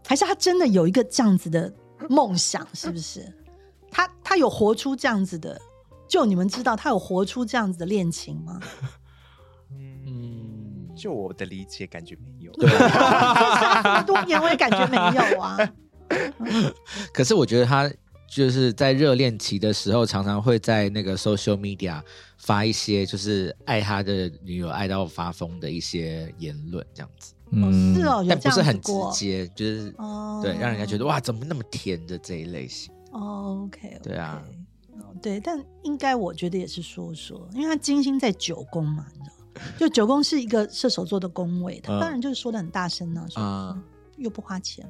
[0.05, 1.73] 还是他真的有一个这样子的
[2.09, 3.25] 梦想，是不是？
[3.89, 5.57] 他他有活出这样子的，
[6.09, 8.59] 就你们知道他有活出这样子的恋情吗？
[10.97, 12.51] 就我的理解，感觉没有。
[12.53, 15.57] 对，他这么多年我也感觉没有啊。
[17.13, 17.91] 可是我觉得他
[18.29, 22.01] 就是在热恋期的时候，常常会在那个 social media
[22.37, 32.93] 发一些就是爱他的女友爱到发疯的一些言论，这样子，哦，是哦，有但不是很直接，就是、哦，对，让人家觉得哇，怎么那么甜的这一类型。
[33.11, 34.43] 哦，OK，对啊，
[34.99, 39.35] 哦，对，但应该我觉得也是说说，因为他金星在九宫嘛，你知道，
[39.77, 41.99] 就九宫是一个射手座的宫位，他嗯。
[41.99, 43.83] 当然就是说的很大声呢、说、嗯嗯
[44.17, 44.89] 又不花钱，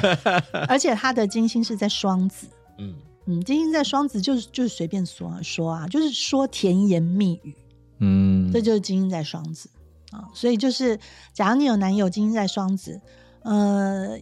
[0.68, 2.46] 而且他的金星是在双子，
[2.78, 2.94] 嗯。
[3.26, 7.54] 嗯，金星在双子就是就是随便说啊说啊，就是说甜言蜜语，
[8.00, 9.70] 嗯，这就是金星在双子
[10.10, 10.98] 啊，所以就是
[11.32, 13.00] 假如你有男友金星在双子，
[13.42, 14.18] 呃，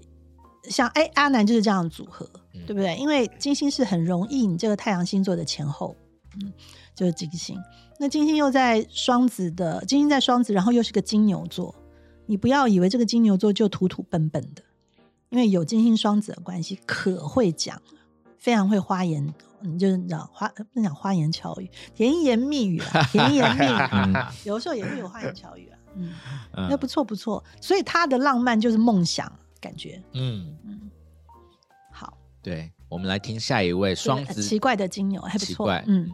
[0.65, 2.67] 像哎阿南就是这样的组合，嗯。
[2.67, 2.95] 对不对？
[2.97, 5.97] 因为金星是很容易你这个太阳星座的前后，
[6.43, 6.53] 嗯，
[6.95, 7.57] 就是金星。
[8.03, 11.75] 那金星又在双子的，金星在双子，然后又是个金牛座，
[12.25, 14.63] 你不要以为这个金牛座就土土笨笨的，
[15.29, 17.79] 因为有金星双子的关系，可会讲，
[18.39, 24.15] 非常会花言，你就是你知道花不能讲花言巧语，甜言蜜语啊，甜言蜜语，嗯。
[24.45, 26.15] 有的时候也会有花言巧语啊，嗯，
[26.55, 26.69] 嗯。
[26.71, 30.91] 那不错不错，所以他的浪漫就是梦想感觉，嗯，嗯，
[31.93, 36.11] 好，对，我们来听下一位双子奇怪的金牛还不错，嗯，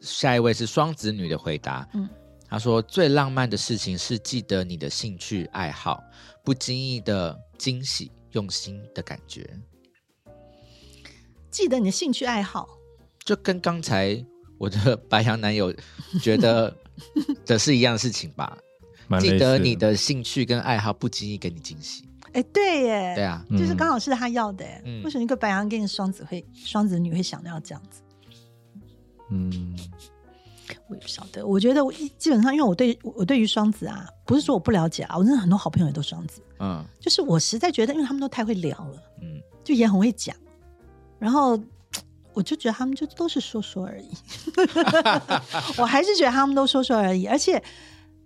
[0.00, 1.88] 下一位是双子女的回答。
[1.94, 2.08] 嗯。
[2.48, 6.02] 她说最浪漫的事情是记得你的兴趣爱好，
[6.44, 9.48] 不经意的惊喜，用心的感觉，
[11.48, 12.66] 记得你的兴趣爱好，
[13.24, 14.20] 就跟刚才
[14.58, 15.72] 我的白羊男友
[16.20, 16.76] 觉得
[17.46, 18.58] 的是一样的事情吧。
[19.20, 22.04] 记得你的兴趣跟爱好，不经意给你惊喜。
[22.32, 25.04] 哎，对耶，对啊，就是嗯刚好是他要的，嗯。
[25.04, 28.02] 为什么一个白羊跟一个双子会双子女会想到要这样子？
[29.30, 29.76] 嗯，
[30.88, 36.84] 我也不晓得，我觉得我一基本上，因为我对我对于双子啊，不是说我不了解啊，我真的很多好朋友也都双子，嗯。
[37.00, 40.36] 就是我实在觉得，因为他们都太会聊了，嗯，就也很会讲，
[41.18, 41.58] 然后
[42.32, 44.08] 我就觉得他们就都是说说而已，
[45.78, 47.62] 我还是觉得他们都说说而已，而且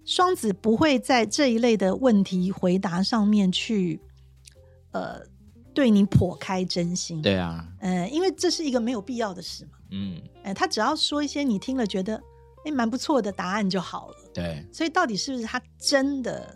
[0.04, 3.98] 双子不会在这一类的问题回答上面去，
[4.92, 5.20] 呃，
[5.72, 12.20] 对你剖开真心，，对啊，呃，因为这是一个没有必要的事嘛，嗯哎、他只要说一些你听了觉得
[12.64, 14.16] 哎，蛮不错的答案就好了。
[14.34, 16.54] 对，所以到底是不是他真的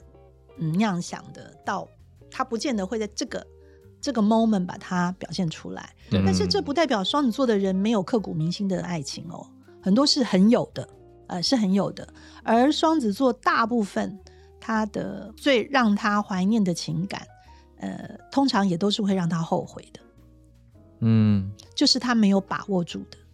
[0.58, 1.54] 嗯那样想的？
[1.64, 1.88] 到
[2.30, 3.46] 他不见得会在这个
[4.00, 5.94] 这个 moment 把它表现出来。
[6.10, 9.46] 对但是这不代表双子座的人没有刻骨铭心的爱情哦，
[9.82, 10.88] 很多是很有的，
[11.28, 12.06] 呃，是很有的。
[12.42, 14.18] 而双子座大部分
[14.60, 17.26] 他的最让他怀念的情感，
[17.78, 20.00] 呃，通常也都是会让他后悔的，
[21.00, 23.27] 嗯，就是他没有把握住的，哦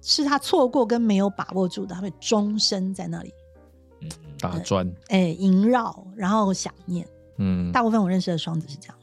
[0.00, 3.32] 是他错过跟没有把握住的，他会终身在那里
[4.00, 7.06] 嗯，打转，哎萦绕，然后想念。
[7.38, 8.96] 嗯，大部分我认识的双子是这样，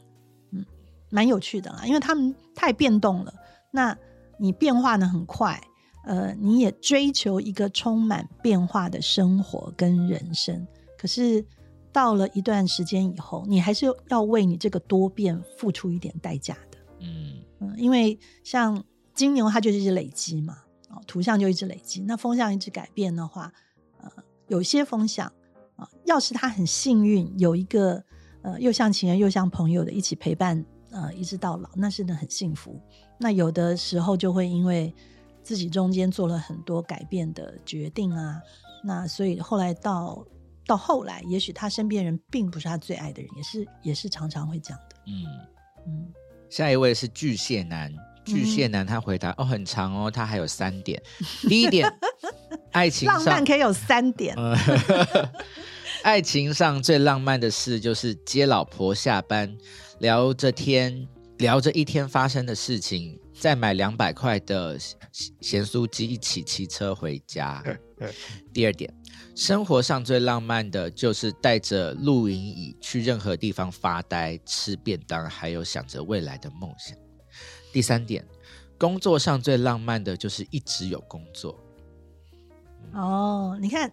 [0.52, 0.64] 嗯，
[1.10, 3.32] 蛮有趣的啦，因为他们太变动了。
[3.70, 3.96] 那
[4.38, 5.60] 你变化的很快，
[6.04, 10.66] 呃，你也追求一个充满变化的生活跟人生，
[10.98, 11.44] 可是
[11.92, 17.40] 到了一段时间以后，你还是要为你这个多变付出一点代价的，嗯。
[17.60, 18.82] 嗯，因为像
[19.14, 20.63] 金牛它就是一累积嘛，哦，
[21.06, 23.52] 图像就一直累积，那风向一直改变的话，
[24.00, 24.10] 呃，
[24.48, 25.30] 有些风向
[25.76, 28.02] 啊、要是他很幸运有一个
[28.42, 32.80] 呃又像情人又像朋友的一起陪伴，呃，一直到老，那是呢很幸福。
[33.18, 34.94] 那有的时候就会因为
[35.42, 38.40] 自己中间做了很多改变的决定啊，
[38.84, 40.24] 那所以后来到
[40.66, 45.24] 到后来，也许他身边人并不是他最爱的人，也是也是常常会这样的，嗯。
[45.86, 46.12] 嗯。
[46.48, 47.92] 下一位是巨蟹男，
[48.24, 51.00] 巨蟹男他回答、哦很长哦，他还有三点。
[51.48, 51.88] 第一点，
[52.72, 54.34] 爱情浪上漫可以有三点，
[56.02, 59.56] 爱情上最浪漫的事就是接老婆下班，
[59.98, 61.06] 聊着天，
[61.38, 64.96] 聊着一天发生的事情，再买两百块的咸
[65.40, 67.62] 咸酥鸡一起骑车回家。
[68.52, 68.92] 第二点，
[69.34, 76.96] 生活上最浪漫的就是带着露营椅去任何地方发呆、吃便当，还有想着未来的梦想。
[77.74, 78.24] 第三点，
[78.78, 81.58] 工作上最浪漫的就是一直有工作。
[82.92, 83.92] 哦，你看，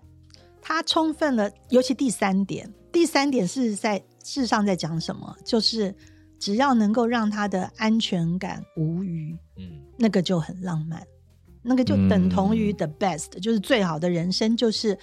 [0.62, 5.36] 他充分了，尤其第三点，第三点是在事实上在讲什么？
[5.44, 5.96] 就是
[6.38, 11.04] 只要能够让他的安全感无余，嗯那个就很浪漫，
[11.64, 14.96] 那个就等同于 the best，、就是最好的人生，就是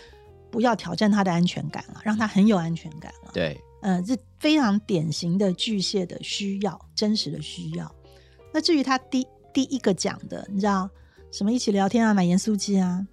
[0.53, 3.33] 不要挑战他的安全感了，让他很有安全感了。
[3.33, 7.93] 对，呃，这非常典型的巨蟹的需要，真实的需要。
[8.59, 10.91] 那至于他第第一个讲的，你知道
[11.31, 11.53] 什么？
[11.53, 13.07] 一起聊天啊，买盐酥鸡啊，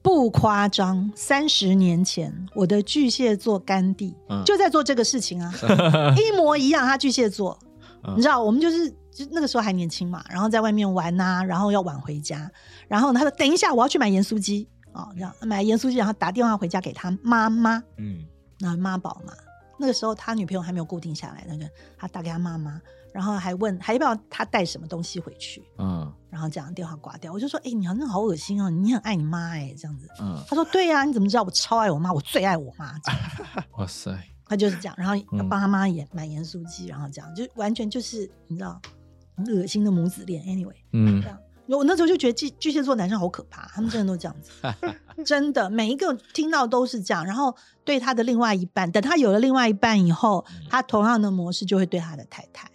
[0.00, 1.12] 不夸张。
[1.14, 4.42] 三十年前，我的巨蟹座干弟、嗯。
[4.42, 5.52] 就在做这个事情啊，
[6.16, 6.86] 一模一样。
[6.86, 7.58] 他巨蟹座，
[8.04, 8.14] 嗯。
[8.16, 12.50] 你知道，我们就是就那个时候还年轻嘛，然后在外面玩呐、然后要晚回家，
[12.88, 14.66] 然后呢，他说等一下我要去买盐酥鸡。
[14.94, 18.24] 哦，这样买盐酥鸡，然后打电话回家给他妈妈，嗯。
[18.58, 19.34] 那妈宝嘛，
[19.80, 22.78] 那个时候他女朋友还没有固定下来，那个他打给他妈妈，
[23.14, 26.12] 然后还问还要不要他带什么东西回去，嗯。
[26.28, 30.06] 然后这样电话挂掉，我就说，哎、你好像好恶心哦，你很爱你妈哎、这样子。
[30.20, 30.40] 嗯。
[30.46, 32.94] 他说对呀、你怎么知道我超爱我妈，我最爱我妈，
[33.78, 35.48] 哇塞，他就是这样，然后要嗯。
[35.48, 38.80] 帮他妈也买盐酥鸡，然后这样就完全就是你知道
[39.34, 40.76] 很恶心的母子恋，anyway。
[40.92, 41.20] 嗯。
[41.20, 41.38] 这，样。
[41.76, 44.50] 我那时候就觉得巨巨蟹座男生好可怕，他们真的都这样子，
[45.24, 47.24] 真的每一个听到都是这样。
[47.24, 47.54] 然后
[47.84, 52.68] 对他的另外一半，等他有了另外一半以后，他同样的模式就会对他的太太。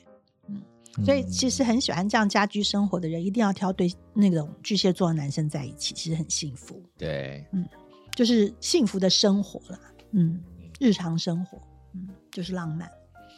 [0.47, 0.61] 嗯
[1.03, 7.67] 所以其实很喜欢这样家居生活的人，一定要挑对那种巨蟹座的男生在一起，其实很幸福，对，嗯
[8.15, 9.77] 就是幸福的生活啦。
[10.11, 10.41] 嗯，
[10.79, 11.59] 日常生活，
[11.93, 12.89] 嗯，就是浪漫。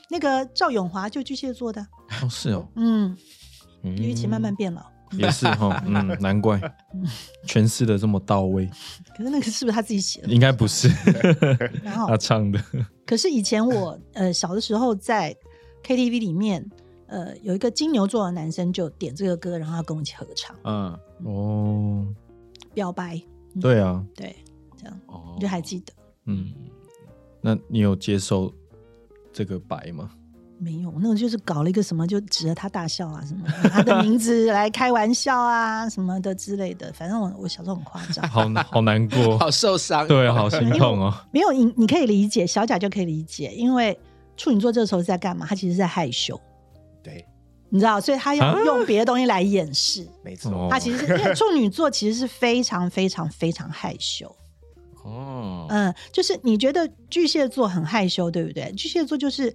[0.07, 1.81] 那个赵永华就巨蟹座的，
[2.21, 3.17] 哦是哦，嗯，
[3.81, 4.85] 嗯于其慢慢变老。
[5.17, 6.59] 也是哈，嗯，难怪
[7.47, 8.69] 诠释的这么到位，
[9.15, 10.27] 可是那个是不是他自己写的？
[10.27, 10.89] 应该不是。
[11.83, 12.61] 他唱的，
[13.05, 15.35] 可是以前我呃小的时候在
[15.83, 16.69] KTV 里面，
[17.07, 20.55] 呃有一个金牛座的男生就点这个歌，然后要跟我一起合唱。
[20.63, 20.99] 嗯。
[21.23, 22.07] 哦，
[22.73, 23.21] 表白，
[23.59, 24.35] 对啊，对，
[24.75, 24.99] 这样。
[25.07, 25.33] 哦。
[25.35, 25.93] 我就还记得。
[26.25, 26.53] 嗯，
[27.41, 28.53] 那你有接受
[29.31, 30.11] 这个白吗？
[30.59, 30.93] 没有？
[30.99, 36.91] 那个就是搞了一个什么，就指着他大笑啊，什么他的名字来开玩笑啊，什么的之类的。
[36.93, 38.41] 反正我我小时候很夸张，好
[38.71, 41.13] 好难过， 好受伤，对，好心痛哦。
[41.31, 43.97] 没有你你可以理解，小贾就可以理解，因为
[44.35, 45.45] 处女座这个时候是在干嘛？
[45.47, 46.39] 他其实是在害羞，
[47.03, 47.25] 对，
[47.69, 50.07] 你知道，所以他要啊用别的东西来掩饰。
[50.23, 54.35] 没错哦，他其实是因为处女座其实是非常非常非常害羞，
[55.03, 58.71] 哦，嗯，就是你觉得巨蟹座很害羞，对不对？
[58.73, 59.53] 巨蟹座就是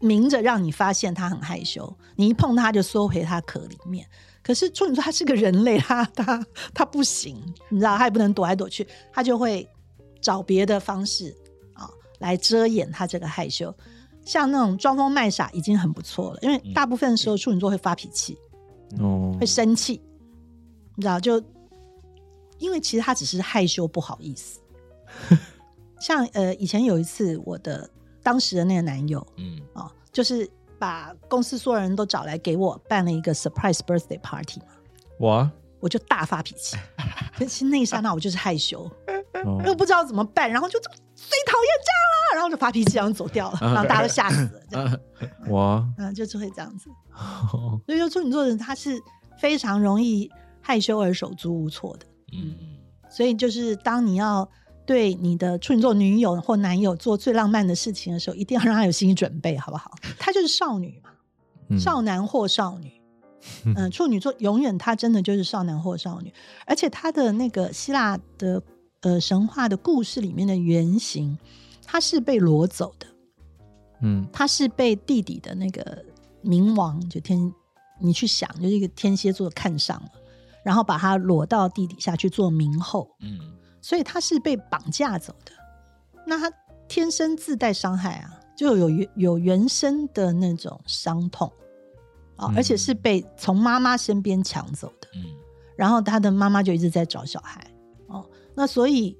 [0.00, 4.06] 明着让你发现他很害羞，你一碰他就缩回他壳里面。
[4.42, 7.36] 可是处女座他是个人类，他他他不行，
[7.68, 9.68] 你知道，他也不能躲来躲去，他就会
[10.20, 11.36] 找别的方式
[11.74, 11.90] 啊
[12.20, 13.74] 来遮掩他这个害羞。
[14.24, 18.36] 像那种装疯卖傻已经很不错了，因为大部分时候处女座会发脾气，
[19.00, 20.00] 哦会，生气，
[20.96, 21.42] 你知道就
[22.58, 24.60] 因为其实他只是害羞不好意思。
[26.00, 27.88] 像呃，以前有一次，我的
[28.26, 29.60] 当时的那个男友嗯。
[29.74, 30.50] 哦，就是
[30.80, 34.66] 把公司所有人都找来给我办了一个 surprise birthday party 嘛，
[35.20, 36.76] 哇，我就大发脾气。
[37.38, 38.90] 可是那一刹那，我就是害羞，
[39.44, 39.62] 哦。
[39.64, 40.88] 又不知道怎么办，然后就最
[41.46, 45.00] 讨厌这样啦，然后就发脾气，然后走掉了， 然后大家都吓死了，这样，
[45.54, 46.90] 哇，嗯，就是会这样子。
[47.86, 49.00] 所以说处女座的人他是
[49.38, 52.54] 非常容易害羞而手足无措的，嗯。
[53.08, 54.46] 所以就是当你要
[54.86, 59.90] 对你的处女座女友或男友做最浪漫的事情的时候，一定要让他有心理准备，好不好？
[60.18, 61.10] 他就是少女嘛，
[61.68, 62.92] 嗯少男或少女。
[63.76, 66.32] 嗯、处女座永远他真的就是少男或少女，
[66.66, 68.60] 而且他的那个希腊的
[69.02, 71.38] 呃神话的故事里面的原型，
[71.84, 73.06] 他是被掳走的，
[74.02, 76.04] 嗯他是被弟弟的那个
[76.42, 77.52] 冥王就天，
[78.00, 80.10] 你去想，就是一个天蝎座看上了，
[80.64, 83.38] 然后把他裸到地底下去做冥后，嗯
[83.80, 85.52] 所以他是被绑架走的。
[86.26, 86.50] 那他
[86.88, 91.52] 天生自带伤害啊，就有原有原生的那种伤痛
[92.36, 95.08] 啊，嗯而且是被从妈妈身边抢走的。
[95.14, 95.24] 嗯
[95.76, 97.70] 然后他的妈妈就一直在找小孩
[98.06, 98.26] 哦。
[98.54, 99.14] 那所以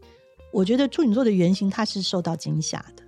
[0.51, 3.03] 我觉得处女座的原型他是受到惊吓的，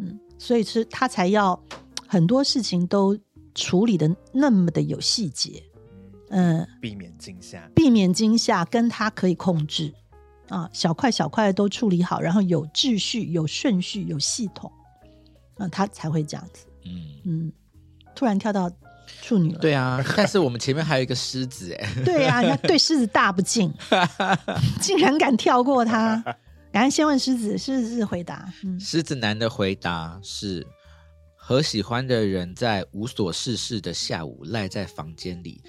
[0.00, 1.58] 嗯，所以是他才要
[2.06, 3.18] 很多事情都
[3.54, 5.62] 处理的那么的有细节，
[6.28, 7.66] 嗯，避免惊吓。
[7.74, 9.94] 避免惊吓，跟他可以控制
[10.50, 14.70] 啊，小块小块的都处理好，然后有秩序、有顺序、有系统，
[15.56, 16.66] 啊，他才会这样子。
[16.84, 17.52] 嗯，嗯，
[18.14, 18.70] 突然跳到
[19.22, 23.72] 处女了，对啊，但是我们前面还有一个狮子哎，对啊，人家对狮子大不敬，
[24.82, 26.22] 竟然敢跳过他。
[26.72, 30.64] 赶快先问狮子，狮子回答，嗯，狮子男的回答是：
[31.34, 35.60] 和喜欢的人在无所事事的下午赖在房间里，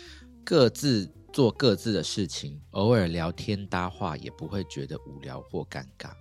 [0.44, 6.12] 各自做各自的事情，偶尔聊天搭话，也不会觉得无聊或尴尬。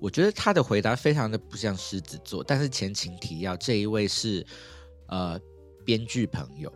[0.00, 4.44] 我觉得他的回答非常的不像狮子座，但是前情提要，这一位是
[5.06, 5.38] 呃
[5.84, 6.72] 编剧朋友，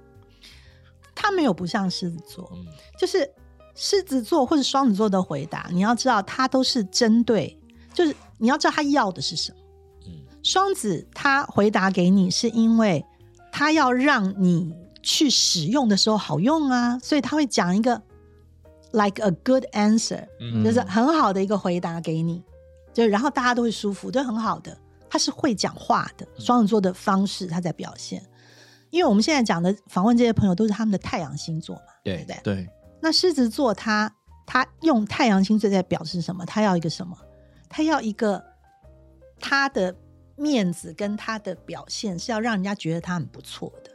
[1.14, 2.66] 他没有不像狮子座，嗯
[2.99, 3.29] 就是
[3.75, 7.59] 狮子座或者双子座的回答，你要知道，他都是针对，
[7.93, 9.59] 就是你要知道他要的是什么。
[10.07, 13.05] 嗯双子他回答给你，是因为
[13.53, 14.73] 他要让你
[15.11, 17.94] 去使用的时候好用啊，所以他会讲一个
[18.92, 22.44] like a good answer，、嗯就是很好的一个回答给你，
[22.92, 24.76] 就然后大家都会舒服，都很好的。
[25.09, 28.22] 他是会讲话的，双子座的方式他在表现。
[28.90, 32.40] 因为我们现在讲的访问这些朋友都是他们的太阳星座嘛，对对不对？
[32.42, 32.68] 对，
[33.00, 36.44] 那狮子座他他用太阳星座在表示什么？
[36.44, 37.16] 他要一个什么？
[37.70, 38.44] 他要一个
[39.40, 39.94] 他的
[40.36, 43.90] 面子跟他的表现是要让人家觉得他很不错的。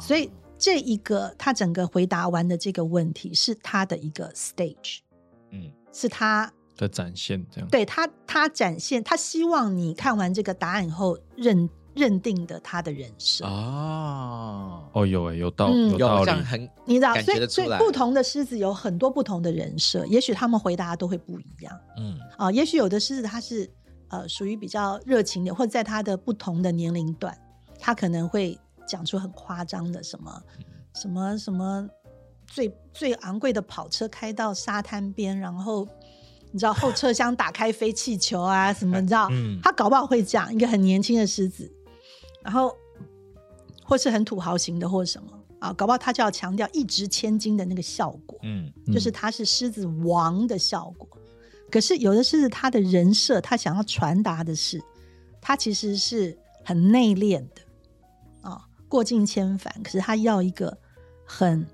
[0.00, 4.98] 所以这一个他整个回答完的这个问题是他的一个 stage，
[5.50, 7.68] 嗯是他的展现这样。
[7.70, 13.44] 对他他展现他希望你看完这个答案以后认认定的他的人设。
[13.44, 16.30] 哦，哦，有诶，有道嗯有有道理。
[16.42, 21.78] 很你知道，所以所以不同的狮子有很多不同的人设，也许他们回答都会不一样。
[21.98, 23.68] 嗯啊，也许有的狮子他是
[24.08, 27.36] 呃属于比较热情的，或者在他的不同的年龄段，
[27.78, 30.42] 他可能会讲出很夸张的什么
[30.94, 31.88] 什么什么
[32.46, 35.86] 最最昂贵的跑车开到沙滩边，然后
[36.52, 41.70] 你知道后车厢打开飞气球啊什么， 你知道，嗯他搞不好会讲一个很年轻的狮子，
[42.42, 42.74] 然后
[43.84, 45.28] 或是很土豪型的或什么
[45.60, 48.38] 啊，搞不好他就要强调一掷千金的那个效果。
[48.42, 51.08] 嗯就是他是狮子王的效果。
[51.70, 54.82] 可是有的狮子，他的人设，他想要传达的是，
[55.40, 57.69] 他其实是很内敛的啊，
[58.90, 59.72] 过尽千帆。
[59.82, 60.76] 可是他要一个
[61.24, 61.66] 很，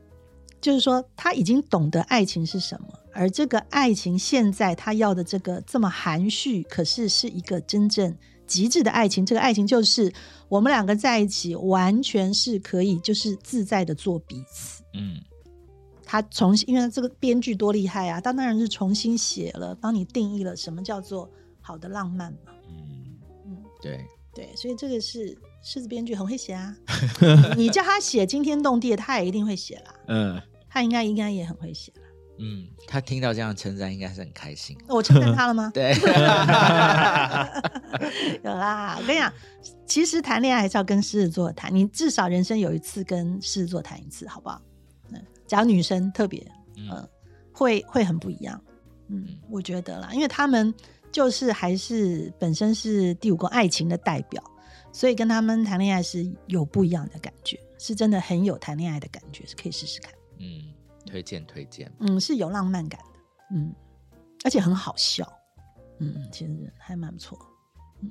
[0.61, 9.27] 就是说他已经懂得爱情是什么，而这个爱情现在他要的这个这么含蓄，可是是一个真正极致的爱情。
[9.27, 10.13] 这个爱情就是
[10.49, 14.85] 我们两个在一起，完全是可以就是自在的做彼此。
[14.93, 15.21] 嗯
[16.09, 18.21] 他重新，因为这个编剧多厉害啊！
[18.21, 21.29] 他当然是重新写了，帮你定义了什么叫做
[21.61, 22.53] 好的浪漫嘛。
[22.69, 25.37] 嗯，嗯，对，对，所以这个是
[25.69, 26.77] 狮子编剧很会写啊。
[27.59, 29.93] 你叫他写惊天动地的，他也一定会写啦。
[30.07, 32.03] 嗯他应该应该也很会写啦。
[32.39, 34.79] 嗯，他听到这样的称赞，应该是很开心。
[34.87, 35.69] 我称赞他了吗？
[35.75, 35.93] 对，
[38.45, 38.97] 有啦。
[39.01, 39.33] 我跟你讲，
[39.87, 44.63] 其实谈恋爱还是要跟狮子座谈，你至少人生有一次跟狮子座谈一次，好不好？
[45.11, 46.47] 嗯，假如女生特别，
[46.77, 47.09] 嗯嗯，
[47.53, 48.61] 会会很不一样。
[49.09, 50.73] 嗯，我觉得啦，因为他们
[51.11, 54.41] 就是还是本身是第五宫爱情的代表，
[54.97, 60.11] 所以跟他们谈恋爱是有不一样的感觉，是真的很有谈恋爱的感觉，是可以试试看。
[60.39, 60.73] 嗯，
[61.05, 61.93] 推荐推荐。
[62.01, 63.21] 嗯，是有浪漫感的。
[63.55, 63.75] 嗯，
[64.43, 65.31] 而且很好笑，
[65.99, 67.39] 嗯，其实还蛮不错。
[68.01, 68.09] 嗯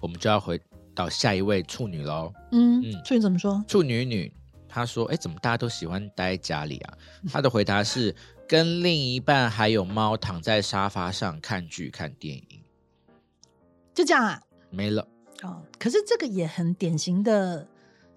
[0.00, 0.60] 我们就要回
[0.96, 2.32] 到下一位处女喽。
[2.50, 3.64] 嗯嗯，处女怎么说？
[3.68, 4.32] 处女女
[4.68, 6.98] 她说：“哎，怎么大家都喜欢待在家里啊？”
[7.30, 8.12] 她的回答是：
[8.48, 12.64] 跟另一半还有猫躺在沙发上看剧看电影，
[13.94, 14.42] 就这样啊？
[14.70, 15.06] 没了。
[15.42, 17.66] 哦，可是这个也很典型的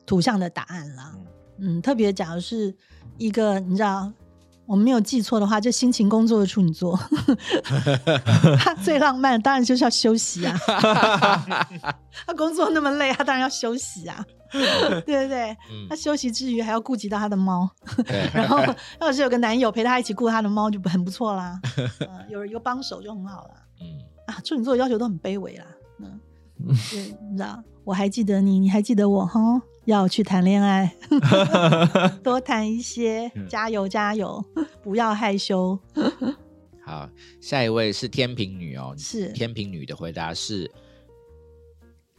[0.05, 1.13] 图像的答案啦。
[1.59, 2.75] 嗯，特别假如是
[3.17, 4.11] 一个你知道，
[4.65, 6.99] 我们没有记错的话，就辛勤工作的处女座，
[8.59, 10.57] 他最浪漫当然就是要休息啊。
[12.25, 14.25] 他工作那么累，他当然要休息啊，
[15.05, 15.51] 对不对？
[15.71, 17.69] 嗯他休息之余还要顾及到他的猫，
[18.33, 18.59] 然后
[18.99, 21.59] 要是有个男友陪他一起顾他的猫，就很不错啦。
[22.01, 23.53] 呃、有有帮手就很好啦。
[23.79, 23.85] 嗯，
[24.27, 25.65] 啊，处女座的要求都很卑微啦。
[25.99, 26.19] 嗯，
[26.57, 29.61] 对，你知道，我还记得你，你还记得我哈？
[29.85, 30.95] 要去谈恋爱，
[32.23, 34.41] 多谈一些，加油加油，
[34.81, 35.77] 不要害羞。
[36.85, 37.09] 好，
[37.41, 38.95] 下一位是天平女哦。
[38.97, 40.71] 是天平女的回答是：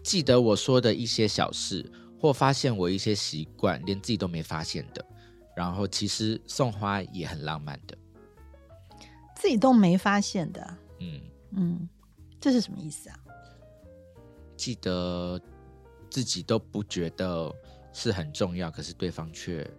[0.02, 5.02] 记得我说的一些小事，或发现我一些习惯，连自己都没发现的。
[5.56, 7.96] 然后其实送花也很浪漫的。
[9.36, 11.20] 自己都没发现的，嗯，
[11.56, 11.88] 嗯，
[12.38, 13.16] 这是什么意思啊？
[14.64, 15.38] 记得
[16.08, 17.52] 自己都不觉得
[17.92, 19.70] 是很重要，可是对方却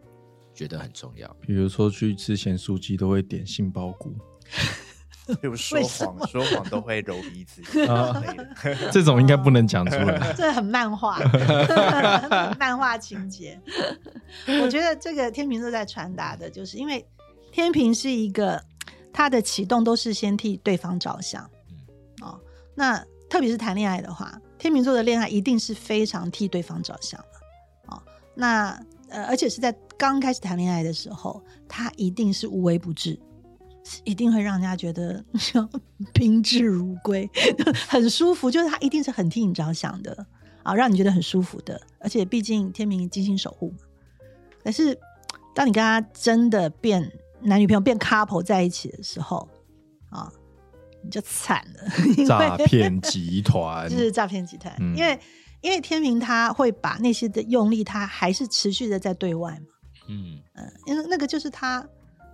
[0.53, 1.27] 觉得很重要。
[1.41, 4.13] 比如说去吃咸酥鸡都会点杏鲍菇，
[5.25, 7.63] 比如说谎，说谎都会揉鼻子。
[8.93, 10.31] 这种应该不能讲出来。
[10.33, 11.17] 这很漫画，
[12.59, 13.59] 漫画情节。
[14.61, 17.03] 我觉得这个天平座在传达的就是，因为
[17.51, 18.63] 天平是一个
[19.11, 21.43] 他的启动都是先替对方着想，
[22.21, 22.39] 哦，
[22.75, 28.01] 那特别是谈恋爱的话，天秤座的恋爱一定是非常替对方着想的，哦，
[28.33, 28.79] 那
[29.09, 33.19] 呃，而且是在刚开始谈恋爱的时候，他一定是无微不至。
[34.03, 35.23] 一定会让人家觉得
[36.11, 37.29] 宾至如归，
[37.87, 38.49] 很舒服。
[38.49, 40.25] 就是他一定是很替你着想的
[40.63, 41.79] 啊，让你觉得很舒服的。
[41.99, 43.77] 而且毕竟天明精心守护嘛。
[44.63, 44.97] 可是
[45.53, 49.47] 当你跟他真的变男女朋友、变 couple 在一起的时候
[50.09, 50.33] 啊，
[51.05, 54.75] 你就惨了，诈骗集团就是诈骗集团。
[54.79, 55.19] 嗯因为
[55.61, 59.67] 因为天明他会把那些的用力，他还是持续的在对外嘛。
[60.07, 61.87] 嗯嗯，因为那个就是他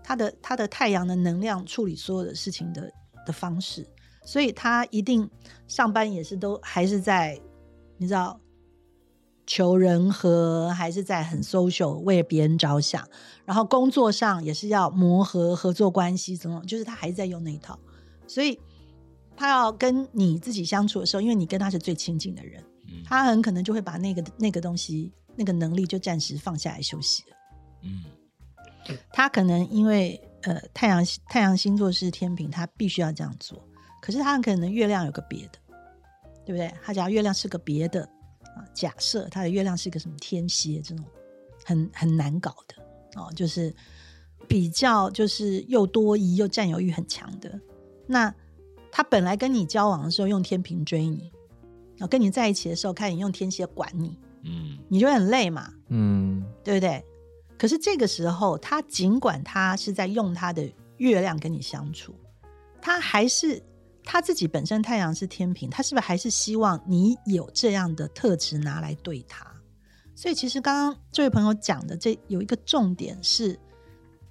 [0.04, 2.92] 他的他的太阳的能量处理所有的事情的
[3.26, 3.88] 的方式，
[4.26, 5.30] 所以他一定
[5.68, 7.40] 上班也是都还是在
[7.98, 8.40] 你知道
[9.48, 13.08] 求人和，还是在很 social 为别人着想，
[13.46, 17.80] 然后工作上也是要磨合合作关系，怎么就是他还是在用那一套，
[18.34, 18.58] 所以
[19.36, 27.36] 他要跟你自己相处的时候，因为你跟他是最亲近的人，嗯他很可能就会把那个那个东西那个能力就暂时放下来休息了。
[27.84, 28.06] 嗯
[29.12, 33.62] 他可能因为呃太阳太阳星座是天平，他必须要这样做。
[34.02, 35.60] 可是他很可能月亮有个别的，
[36.46, 36.74] 对不对？
[36.82, 38.04] 他假如月亮是个别的
[38.56, 41.06] 啊，假设他的月亮是个什么天蝎这种
[41.66, 43.74] 很很难搞的哦，就是
[44.48, 47.60] 比较就是又多疑又占有欲很强的。
[48.12, 48.34] 那
[48.92, 51.32] 他本来跟你交往的时候用天平追你，
[51.96, 55.74] 然后跟你在一起的时候看你用天蝎管你，嗯你就会很累嘛。
[55.88, 57.04] 嗯，对不对？
[57.58, 62.14] 可是这个时候，他尽管他是在用他的月亮跟你相处，
[62.82, 63.64] 他还是
[64.04, 69.46] 他自己本身太阳是天平，他是不是还是希望你有这样的特质拿来对他？
[70.16, 73.58] 所以其实刚刚这位朋友讲的这有一个重点是，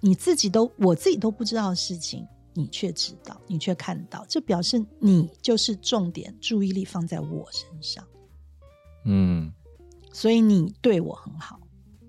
[0.01, 8.05] 你自己都我自己都不知道的事情，你却知道，你却看到，这表示你就是重点，注意力放在我身上。
[9.05, 9.53] 嗯，
[10.13, 11.61] 所以你对我很好，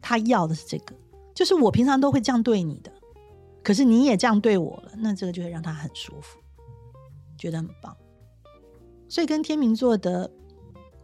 [0.02, 0.96] 他要的是这个，
[1.34, 2.92] 就是我平常都会这样对你的，
[3.64, 6.39] 可是你也这样对我了，那这个就会让他很舒服，
[7.38, 7.96] 觉得很棒。
[9.08, 10.32] 所以跟天秤座的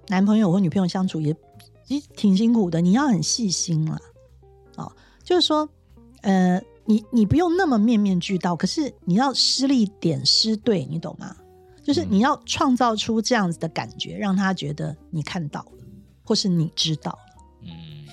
[0.08, 1.36] 男朋友或女朋友相处也
[1.88, 4.00] 也挺辛苦的，你要很细心了。
[4.78, 4.92] 哦，
[5.24, 5.70] 就是说，
[6.22, 11.36] 呃，你你不用那么面面俱到，可是你要施力点施对，你懂吗？
[11.84, 15.84] 就是你要创造出这样子的感觉，让他觉得你看到了，
[16.24, 17.44] 或是你知道了。
[17.64, 18.08] 嗯，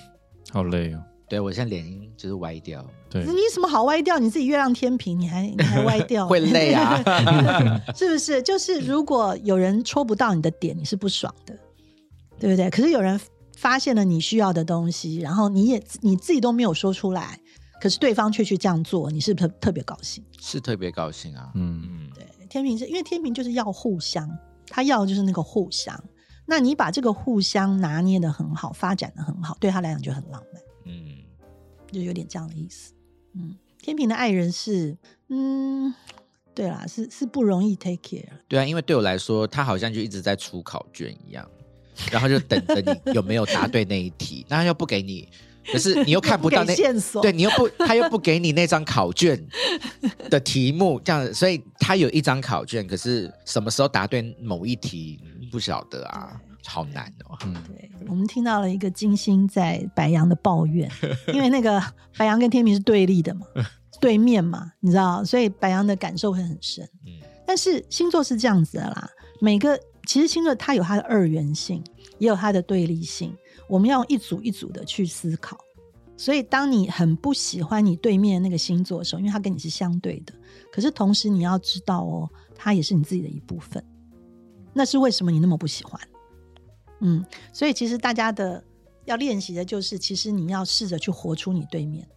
[0.51, 1.01] 好累哦。
[1.27, 1.83] 对我现在脸
[2.15, 4.19] 就是歪掉，对你，什么好歪掉？
[4.19, 7.01] 你自己月亮天平，你还你还歪掉， 会累啊。
[7.97, 8.43] 是不是？
[8.43, 11.57] 就是如果有人戳不到你的点，你是不爽的，
[12.39, 12.69] 对不对？
[12.69, 13.19] 可是有人
[13.57, 17.39] 发现了你需要的东西，然后你也你自己都没有说出来，
[17.81, 20.23] 可是对方却去这样做，你是不是特特别高兴？
[20.39, 21.51] 是特别高兴啊。
[21.55, 24.29] 嗯，嗯，对，天平是因为天平就是要互相，
[24.67, 26.01] 他要的就是那个互相。
[26.47, 30.61] 那你把这个互相拿捏的很好，发展的很好，对他来讲就很浪漫。
[30.85, 31.17] 嗯
[31.91, 32.93] 就有点这样的意思。
[33.33, 34.97] 嗯，天平的爱人是，
[35.29, 35.93] 嗯，
[36.53, 38.27] 对啦，是是不容易 take care。
[38.47, 41.49] 对啊，因为对我来说，他好像就一直在出考卷一样，
[42.11, 45.27] 然后就等着你有没有答对那一题，那他又不给你，
[45.71, 49.41] 可是你又看不到给那线索，对你又不，他又不给你那张考卷
[50.29, 55.19] 的题目，这样，所以他有一张考卷，可是什么时候答对某一题
[55.51, 57.37] 不晓得啊，好难哦。
[57.45, 60.89] 嗯，对，我们听到了一个金星在白羊的抱怨，
[61.33, 61.81] 因为那个
[62.17, 63.45] 白羊跟天平是对立的嘛，
[63.99, 66.83] 对面嘛，你知道，所以白羊的感受会很深。
[67.05, 67.13] 嗯
[67.47, 69.07] 但是星座是这样子的啦，
[69.39, 71.79] 每个其实星座它有它的二元性，
[72.17, 73.35] 也有它的对立性，
[73.67, 75.57] 我们要一组一组的去思考。
[76.17, 80.33] 所以，当你很不喜欢你对面那个星座的时候，因为它跟你是相对的，
[80.71, 83.83] 可是同时你要知道哦，它也是你自己的一部分。
[84.71, 85.99] 那是为什么你那么不喜欢？
[87.01, 88.63] 嗯，所以其实大家的
[89.03, 92.07] 要练习的就是，其实你要试着去活出你对面，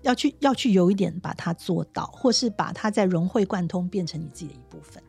[0.00, 5.02] 要去要去有一点把它做到，或是把它再融会贯通，变成你自己的一部分，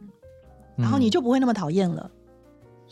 [0.00, 0.08] 嗯
[0.78, 2.10] 然后你就不会那么讨厌了。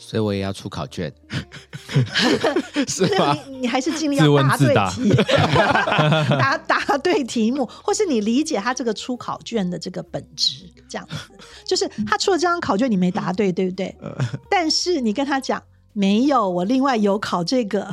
[0.05, 1.13] 所以我也要出考卷，
[2.89, 3.51] 是所以？
[3.51, 5.15] 你你还是尽力自要答对题，
[6.39, 11.15] 答答对题目，或是你理解他这个出考卷的这个本质，这样子，
[11.65, 13.95] 就是他出了这张考卷你没答对，对不对？
[14.51, 15.63] 但是你跟他讲。
[15.95, 17.87] 没有，我另外有考这个，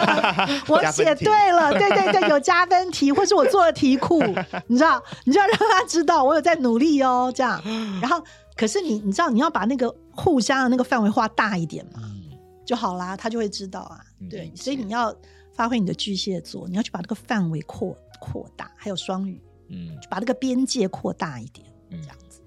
[0.68, 4.22] 我写对了，对对对，有加分题，或是我做了题库，
[4.66, 7.58] 你知道，你就要让他知道我有在努力哦，这样。
[8.02, 8.22] 然后，
[8.54, 9.88] 可是你你知道，你要把那个
[10.22, 12.30] 互相的那个范围画大一点嘛，嗯
[12.66, 14.00] 就好啦，他就会知道啊。
[14.28, 15.14] 对所以你要
[15.52, 22.40] 发挥你的巨蟹座，你要去把这个范围扩扩大，还有双鱼，嗯就把这个边界扩大一点，嗯这样子。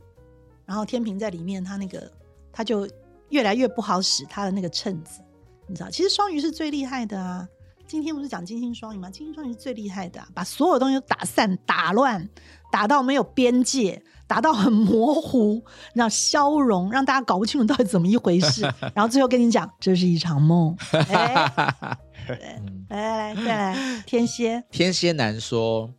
[0.66, 2.10] 然后天平在里面，他那个
[2.52, 2.88] 他就
[3.30, 5.22] 越来越不好使他的那个秤子，
[5.68, 5.90] 你知道？
[5.90, 7.48] 其实双鱼是最厉害的啊。
[7.86, 9.10] 今天不是讲金星双鱼吗？
[9.12, 12.28] 金星双鱼是最厉害的、啊，把所有东西都打散、打乱，
[12.72, 14.02] 打到没有边界，
[14.34, 15.64] 打到很模糊，
[15.94, 18.64] 让消融，让大家搞不清楚到底怎么一回事。
[18.96, 20.76] 然后最后跟你讲，这是一场梦。
[20.92, 21.06] 来
[21.36, 25.94] 来来，再来天蝎，天蝎男说，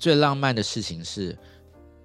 [0.00, 1.38] 最浪漫的事情是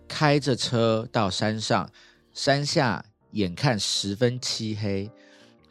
[0.07, 1.89] 开着车到山上，
[2.31, 5.09] 山下眼看十分漆黑，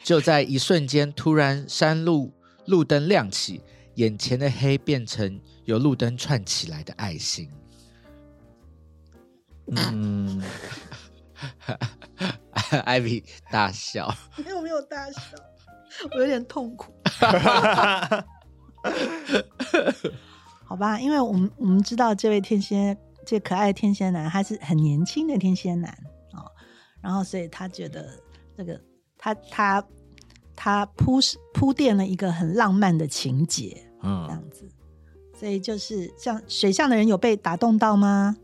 [0.03, 2.33] 就在一瞬间，突然山路
[2.67, 3.61] 路灯亮起，
[3.95, 7.49] 眼前的黑变成由路灯串起来的爱心。
[9.67, 10.43] 嗯，
[12.85, 15.21] 艾比大笑，没有没有大笑，
[16.15, 16.93] 我有点痛苦。
[20.65, 22.97] 好吧，因为我们我们知道这位天蝎，
[23.27, 25.91] 这可爱的天蝎男，他是很年轻的天蝎男
[26.33, 26.51] 啊、哦，
[27.01, 28.11] 然后所以他觉得
[28.57, 28.81] 这个
[29.17, 29.85] 他他
[30.57, 31.19] 他铺
[31.53, 34.27] 铺垫了一个很浪漫的情节，嗯。
[34.29, 34.69] 这嗯，样子，
[35.39, 38.37] 所以就是像水象的人有被打动到吗？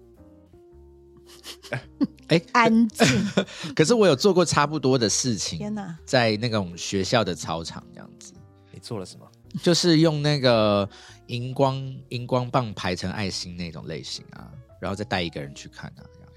[2.29, 3.07] 哎安静，
[3.75, 5.97] 可是我有做过差不多的事情天，哪！
[6.05, 8.33] 在那种学校的操场这样子。
[8.71, 9.27] 你做了什么？
[9.63, 10.89] 就是用那个
[11.27, 11.77] 荧光
[12.11, 14.49] 荧光棒排成爱心那种类型啊，
[14.81, 16.29] 然后再带一个人去看啊，这样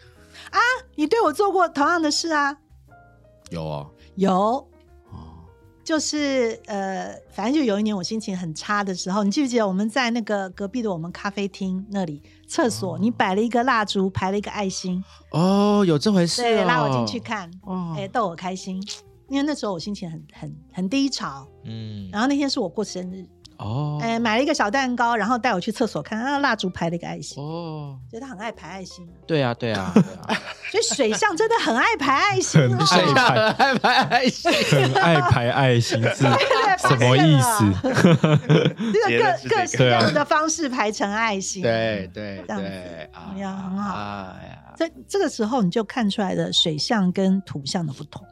[0.96, 2.58] 你对我做过同样的事啊？
[3.52, 4.68] 有哦，有，哦，
[5.84, 18.84] 就是呃，反正就有一年我心情很差的时候，你记不记得我们在那个隔壁的我们咖啡厅那里厕所，你摆了一个蜡烛，排了一个爱心，哦，有这回事、哦，对，拉我进去，看，哦，哎、逗我开心。
[19.30, 23.26] 因为那时候我心情很很很低潮，嗯，然后那天是我过生日，
[23.58, 30.42] 哦，哎、买了一个小蛋糕，然后带我去厕所看，那蜡烛排了一个爱心，哦，觉得他很爱排爱心，对啊，对啊， 对啊，
[30.72, 36.16] 所以水象真的很爱排爱心很哦，爱排爱排爱心， 很爱排爱心是
[36.88, 37.64] 什么意思？
[38.92, 43.96] 这个各各式各样的方式排成爱心，对对这样子对，啊怎么样很好。
[43.96, 48.26] 哎呀，这这个时候你就看出来的水象跟土象的不同，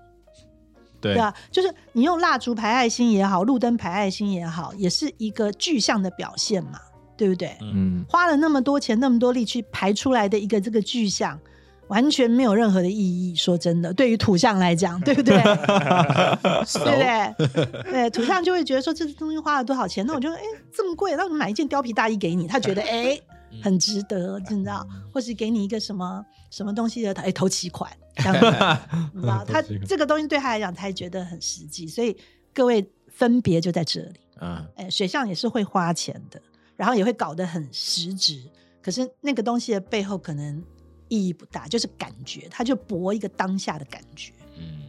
[1.02, 6.80] 对对啊，就是你用蜡烛排爱心也好，路灯排爱心也好，也是一个具象的表现嘛，
[7.18, 7.58] 对不对？
[7.62, 11.40] 嗯，花了那么多钱、那么多力去排出来的一个这个具象，
[11.88, 13.36] 完全没有任何的意义。
[13.36, 15.38] 说真的，对于土象来讲， 对不对？
[15.42, 17.50] 对不
[17.84, 17.92] 对？
[17.92, 20.42] 对，土象就会觉得说这东西花了多少钱，那我就哎
[20.72, 23.20] 这么贵，那我买一件貂皮大衣给你，他觉得哎
[23.62, 24.88] 很值得，你知道？
[25.12, 29.44] 或是给你一个什么什么东西的哎头期款， 这样子，你知道？
[29.50, 32.16] 他这个东西对他来讲，他也觉得很实际，所以
[32.54, 34.20] 各位分别就在这里。
[34.40, 36.42] 嗯，哎，水象也是会花钱的，
[36.76, 38.42] 然后也会搞得很实质，
[38.82, 40.64] 可是那个东西的背后可能
[41.10, 44.82] 意义不大，就是感觉，他就博一个当下的感觉，嗯，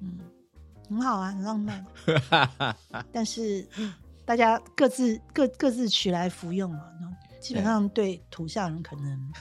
[0.00, 0.18] 嗯，
[0.88, 1.84] 很好啊，很浪漫，
[3.10, 3.66] 但是
[4.24, 6.78] 大家各自各各自取来服用嘛，
[7.40, 9.32] 基本上对土象人可能。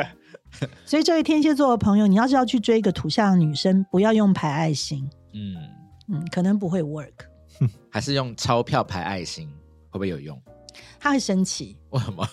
[0.84, 5.56] 所以这位天蝎座的朋友，你要是要去追一个土象的女生，不要用排爱心，嗯，
[6.08, 7.12] 嗯，可能不会 work，
[7.90, 9.48] 还是用钞票排爱心，
[9.90, 10.40] 会不会有用？
[11.00, 11.76] 他会生气。
[11.90, 12.26] 为什么？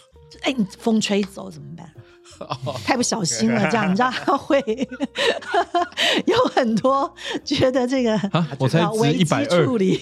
[0.44, 1.90] 哎，你风吹走怎么办？
[2.84, 4.60] 太不小心了，这样你知道他 会
[6.26, 7.14] 有很多
[7.46, 10.02] 觉得这个啊，我才值危机一百二处，理，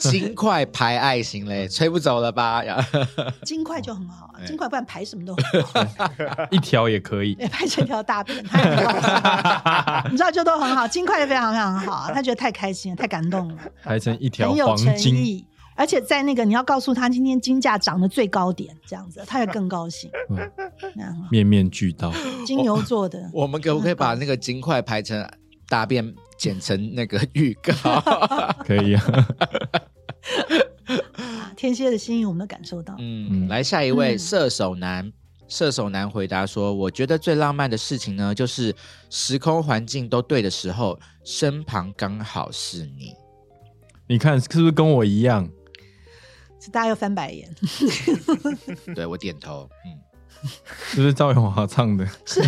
[0.00, 2.64] 金块排爱心嘞，吹不走了吧？
[2.64, 2.84] 呀
[3.44, 5.62] 金块就很好金块不然排什么都很
[5.96, 6.10] 好，
[6.50, 7.36] 一条也可以。
[7.38, 8.36] 也排成条大便，
[10.10, 15.46] 你知道就都很好，金块非常非常好，他觉得太开心了，太感动了，排成一条很有诚黄金，意。
[15.74, 20.10] 而且在那个你要告诉他今天金价涨的最高点，这样子他也更高兴。
[20.30, 20.50] 嗯
[21.30, 22.12] 面面俱到。
[22.46, 25.26] 金牛座的， 我们可不可以把那个金块排成
[25.68, 27.72] 大便，剪成那个预告？
[28.64, 29.02] 可以啊，
[31.16, 32.94] 啊天蝎的心意我们都感受到。
[32.98, 35.12] 嗯，来下一位嗯射手男。
[35.48, 38.74] 射手男回答说：“我觉得最浪漫的事情呢，就是
[39.10, 43.12] 时空环境都对的时候，身旁刚好是你。
[44.08, 45.46] 你看是不是跟我一样？
[46.70, 47.48] 大家又翻白眼，
[48.94, 49.98] 对我点头，嗯，
[50.90, 52.06] 是不是赵咏华唱的？
[52.24, 52.40] 是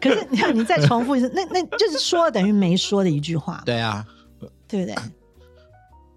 [0.00, 4.06] 可是你看，你再重复一次，那那就是说了等于没说的一句话，对啊，
[4.68, 4.94] 对不对？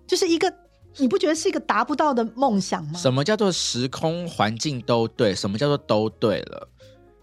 [0.06, 0.54] 就是一个，
[0.98, 3.00] 你不觉得是一个达不到的梦想吗？
[3.00, 5.34] 什么叫做时空环境都对？
[5.34, 6.70] 什么叫做都对了？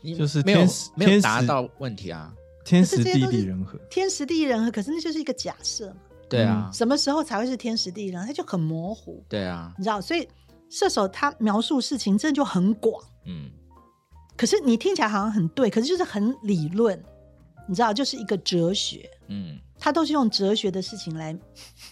[0.03, 0.67] 你就是没有
[0.97, 2.33] 没有达到问题啊？
[2.65, 3.79] 天时地利人和。
[3.91, 5.97] 天时地利人和，可是那就是一个假设嘛。
[6.31, 8.27] 对啊，什么时候才会是天时地利人和？
[8.29, 10.01] 它就很模糊，对啊，你知道？
[10.01, 10.27] 所以
[10.71, 13.51] 射手他描述事情真的就很广，嗯，
[14.37, 17.03] 可是你听起来好像很对，可是就是很理论，
[17.69, 19.11] 你知道，就是一个哲学。
[19.29, 21.35] 嗯他都是用哲学的事情来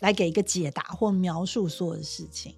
[0.01, 2.55] 来给一个解答或描述所有的事情。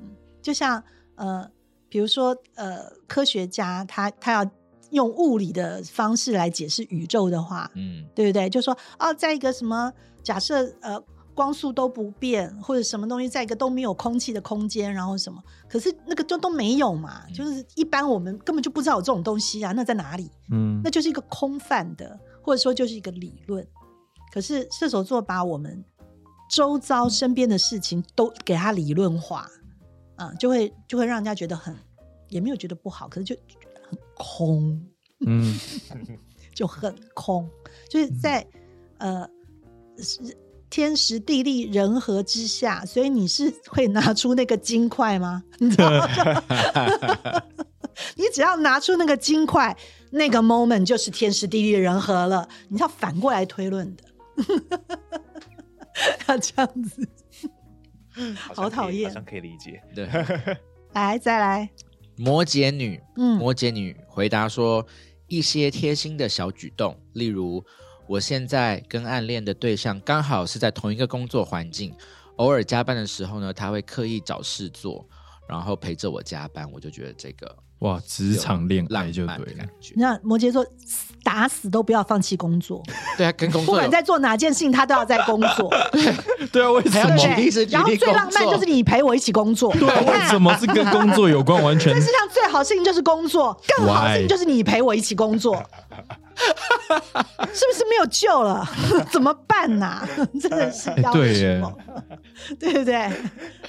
[0.00, 0.82] 嗯，就像
[1.14, 1.48] 呃，
[1.88, 4.50] 比如说呃，科学家他他要
[4.90, 8.50] 用物理的方式来解释宇宙的话，嗯对不对？
[8.50, 9.92] 就说哦，在一个什么
[10.28, 11.02] 假设呃
[11.34, 20.30] 光速都不变，或者什么东西在一个都没有空气的空间，然后什么，可是那个就都没有嘛，嗯就是一般我们根本就不知道有这种东西啊，那在哪里？
[20.52, 23.66] 嗯那，就是一个空泛的，或者说就是一个理论。
[24.30, 25.82] 可是射手座把我们
[26.50, 29.48] 周遭身边的事情都给它理论化，
[30.16, 31.74] 啊，就会就会让人家觉得很，
[32.28, 33.34] 也没有觉得不好，可是就
[33.88, 34.86] 很空，
[35.26, 35.58] 嗯，
[36.54, 37.48] 就很空，
[37.88, 38.46] 就是在
[38.98, 39.30] 呃是
[40.70, 45.42] 天时地利人和之下，所以你是会拿出那个金块吗？
[45.58, 46.08] 你知道吗？
[48.14, 49.76] 你只要拿出那个金块，
[50.10, 52.48] 那个 moment 就是天时地利人和了。
[52.68, 54.04] 你要反过来推论的，
[56.28, 57.08] 要 这样子。
[58.36, 59.80] 好像可以好讨厌好像可以理解。
[59.94, 60.06] 对。
[60.92, 61.68] 来，再来，
[62.16, 64.84] 摩羯女，嗯，摩羯女回答说：
[65.28, 67.64] 一些贴心的小举动，例如
[68.08, 71.94] 我现在跟暗恋的对象刚好是在同一个工作环境，
[72.36, 75.06] 偶尔加班的时候呢，他会刻意找事做，
[75.46, 80.02] 然后陪着我加班，我就觉得这个哇，职场恋浪爱就对了你。
[80.02, 80.66] 看摩羯座
[81.22, 82.82] 打死都不要放弃工作，
[83.18, 85.70] 对啊，跟工作不管在做哪件事情，他都要在工作，
[86.50, 87.14] 对啊，为什么
[87.68, 91.62] 然后最浪漫就是你陪我一起工作，对啊，为什么是跟工作有关？
[91.62, 95.62] 完全这世上最好事情就是工作，更好的事情就是你陪我一起工作，
[97.52, 98.66] 是不是没有救了？
[99.12, 100.06] 怎么办呐、
[100.40, 101.78] 真的是要对耶死我
[102.58, 103.10] 对不对？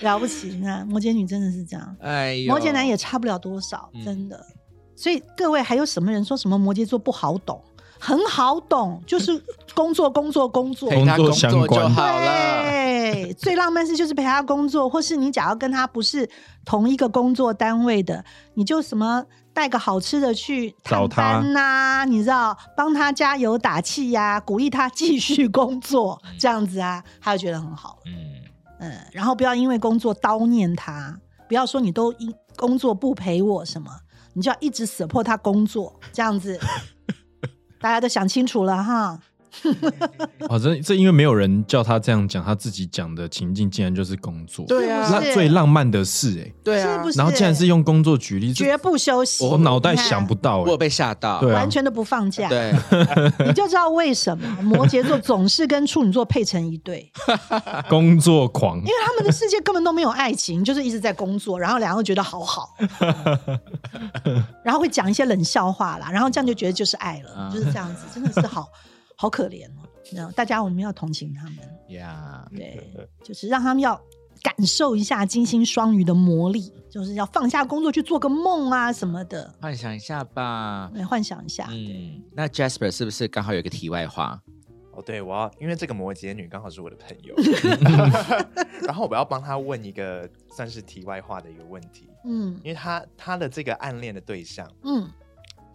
[0.02, 4.46] 了不起，你看摩羯女真的是这样，哎呦，摩羯男也差不了多少，嗯真的。
[4.96, 7.62] 所以各位还有什么人说什么摩羯座不好懂？
[8.02, 9.42] 很好懂，就是
[9.74, 12.62] 工作工作工作，工工作相作就好了。
[12.70, 16.30] 对，最浪漫是就是陪他工作，或是你假如跟他不是
[16.64, 18.24] 同一个工作单位的，
[18.54, 19.24] 你就什么
[19.60, 28.00] 带个好吃的去探找他班呐、你知道，帮他加油打气呀、鼓励他继续工作， 这样子啊，他就觉得很好。
[28.06, 28.14] 嗯，
[28.80, 33.92] 嗯，然后不要因为工作叨念他，不要说你都因工作不陪我什么，
[34.32, 36.58] 你就要一直 support 他工作，这样子，
[37.82, 39.20] 大家都想清楚了哈。
[40.48, 45.08] 啊， 这这因为没有人叫他这样讲，他自己讲的情境竟然就是工作，对啊。
[45.12, 46.98] 那最浪漫的事哎，对啊。
[46.98, 47.18] 是不，是？
[47.18, 51.40] 然后竟然是用工作举例，这绝不休息，我脑袋想不到哎，我被吓到。
[51.40, 51.56] 对啊。
[51.56, 52.74] 完全都不放假，对，
[53.46, 57.12] 你就知道为什么摩羯座总是跟处女座配成一对，
[57.90, 58.78] 工作狂。
[58.80, 62.76] 因为他们的世界根本都没有爱情，就是一直在工作，然后两个觉得好好，
[64.64, 68.68] 然后会讲一些冷笑话啦，然后这样就觉得就是爱了，啊就是这样子，真的是好
[69.22, 69.84] 好可怜哦。
[70.06, 71.58] 你知道，大家我们要同情他们，
[71.90, 72.90] 呀，对，
[73.22, 74.00] 就是让他们要
[74.42, 80.90] 感受一下金星双鱼的魔力，就是要放下工作去做个梦啊什么的，幻想一下吧。
[80.96, 81.68] 来幻想一下。
[81.70, 84.42] 嗯，那 Jasper 是不是刚好有个题外话？
[84.94, 87.36] 哦，对，我要因为这个摩羯女刚好是我的朋友
[88.88, 95.08] 然后我要帮她问一个算是题外话的一个问题，嗯因为她她的这个暗恋的对象，嗯，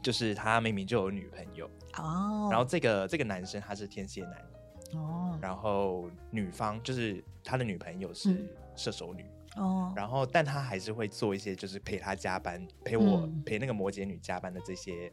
[0.03, 5.39] 就是她明明就有女朋友，哦，然后这个这个男生他是天蝎男，哦。
[5.41, 8.49] 然后女方就是他的女朋友是嗯。
[8.77, 9.25] 射手女，
[9.55, 13.43] 哦，然后但他还是会做一些就是陪他加班，陪我、嗯。
[13.47, 15.13] 陪那个摩羯女加班的这些，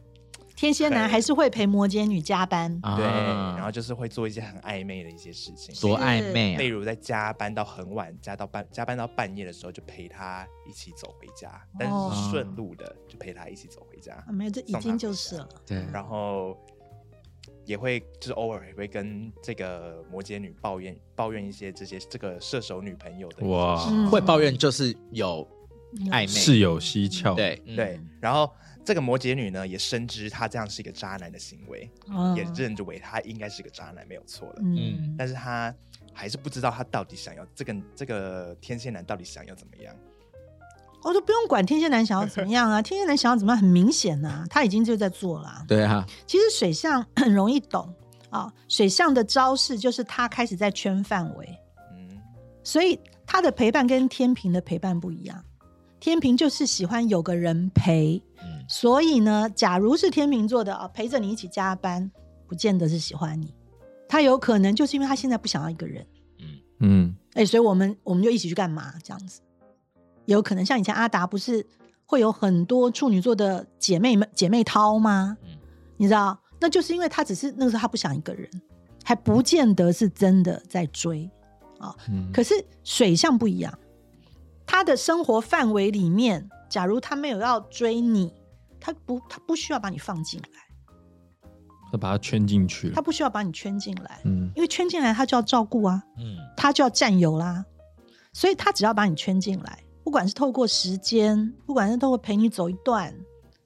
[0.56, 2.76] 天蝎男还是会陪摩羯女加班。
[2.82, 2.96] 啊。
[2.96, 6.70] 对，然后就是会做一些很暧昧的一些事情，多暧昧例啊！
[6.70, 15.48] 如在加班到很晚，加到半加班到半夜的时候，就陪他一起走回家，但哦是是顺路的，就陪他一起走回家，啊，没有，这已经就是了。
[15.64, 16.58] 对，然后
[17.64, 23.76] 也会就是偶尔也会跟这个摩羯女抱怨抱怨一些这些这个射手女朋友的哇
[24.08, 25.46] 会抱怨就是有
[26.10, 27.76] 暧昧，事有蹊跷。，对嗯。
[27.76, 28.50] 对，然后
[28.84, 35.74] 这个摩羯女呢也深知他这样是一个渣男的行为，嗯也认为他应该是个渣男没有错的，嗯，但是他
[36.12, 39.94] 还是不知道他到底想要这个这个天蝎男到底想要怎么样。
[41.04, 45.64] 我都不用管天蝎男想要怎么样啊， 天蝎男想要怎么样很明显呐、他已经就在做了啊。
[45.66, 47.92] 对啊，其实水象很容易懂
[48.30, 51.58] 啊，水象的招式就是他开始在圈范围，
[51.96, 52.18] 嗯，
[52.64, 55.44] 所以他的陪伴跟天平的陪伴不一样。
[56.00, 58.64] 天平就是喜欢有个人陪，嗯。
[58.68, 62.10] 所以呢，假如是天秤座的啊，陪着你一起加班，
[62.48, 63.54] 不见得是喜欢你，
[64.08, 66.06] 他有可能就是因为他现在不想要一个人，
[66.40, 66.46] 嗯。
[66.80, 69.40] 嗯，哎、所以我们我们就一起去干嘛这样子，
[70.26, 71.66] 有可能像以前阿达不是
[72.06, 75.36] 会有很多处女座的姐妹们姐妹淘吗？
[75.42, 75.58] 嗯
[75.96, 78.48] 你知道，那就是因为他只是那个时候他不想一个人，
[79.04, 81.30] 还不见得是真的在追
[81.78, 81.94] 啊。
[82.08, 83.78] 嗯可是水象不一样，
[84.66, 88.32] 他的生活范围里面，假如他没有要追你，
[88.80, 91.48] 他不他不需要把你放进来，
[91.92, 93.00] 他把他圈进去他。
[93.00, 96.02] 不需要把你圈进来，嗯，因为圈进来他就要照顾啊。
[96.18, 97.64] 嗯他就要占有啦，
[98.32, 103.14] 所以他只要把你圈进来，不管是透过时间，不管是透过陪你走一段，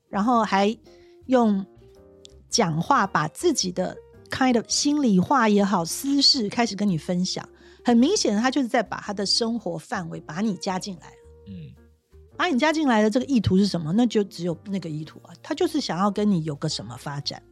[0.09, 0.77] 然后还
[1.27, 1.65] 用
[2.49, 3.97] 讲话把自己的
[4.31, 7.49] kind of 心里话也好、私事开始跟你分享，
[7.85, 11.17] 很明显的他就是在把他的生活范围把你加进来了。
[11.49, 11.75] 嗯
[12.39, 13.91] 把你加进来的这个意图是什么？
[13.95, 17.43] 那就只有那个意图啊，他就是想要跟你有个什么发展。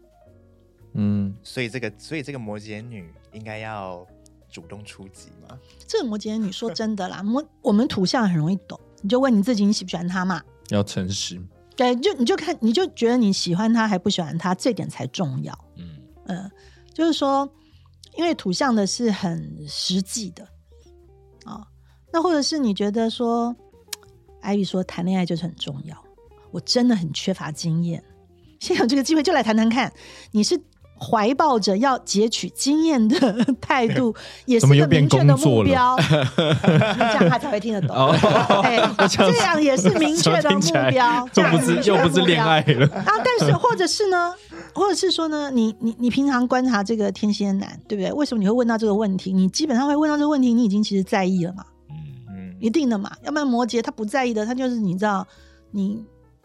[0.92, 4.06] 嗯，所以这个所以这个摩羯女应该要
[4.54, 5.58] 主动出击吗？
[5.84, 10.40] 这个摩羯女说真的啦， 摩我们土象很容易懂，你就问你自己，你喜不喜欢他嘛？
[10.68, 11.42] 要诚实。
[11.74, 15.52] 对，就你就看，你就觉得你喜欢他还不喜欢他，这点才重要。
[15.76, 15.96] 嗯
[16.26, 16.50] 嗯，
[16.92, 17.52] 就是说，
[18.16, 20.46] 因为土象的是很实际的
[21.44, 21.66] 啊、
[22.12, 23.56] 那或者是你觉得说，
[24.40, 26.00] 艾比说谈恋爱就是很重要，
[26.52, 28.04] 我真的很缺乏经验，
[28.60, 29.92] 现在有这个机会就来谈谈看，
[30.30, 30.62] 你是。
[30.98, 33.18] 怀抱着要截取经验的
[33.60, 34.14] 态度，
[34.46, 35.96] 也是个明确的目标，
[36.38, 37.94] 这样他才会听得懂。
[39.08, 42.86] 这样也是明确的目标，这又不是样明确的又不是恋爱了。
[42.94, 44.32] 啊，但是或者是呢，
[44.74, 48.12] 或者是说呢，你你你平常观察这个天蝎男，对不对？
[48.12, 49.32] 为什么你会问到这个问题？
[49.32, 51.96] 你基本上会问到这个问题，你已经其实在意了嘛，嗯
[52.30, 53.10] 嗯，一定的嘛。
[53.24, 55.26] 要不然摩羯他不在意的，他就是你知道，
[55.72, 56.04] 你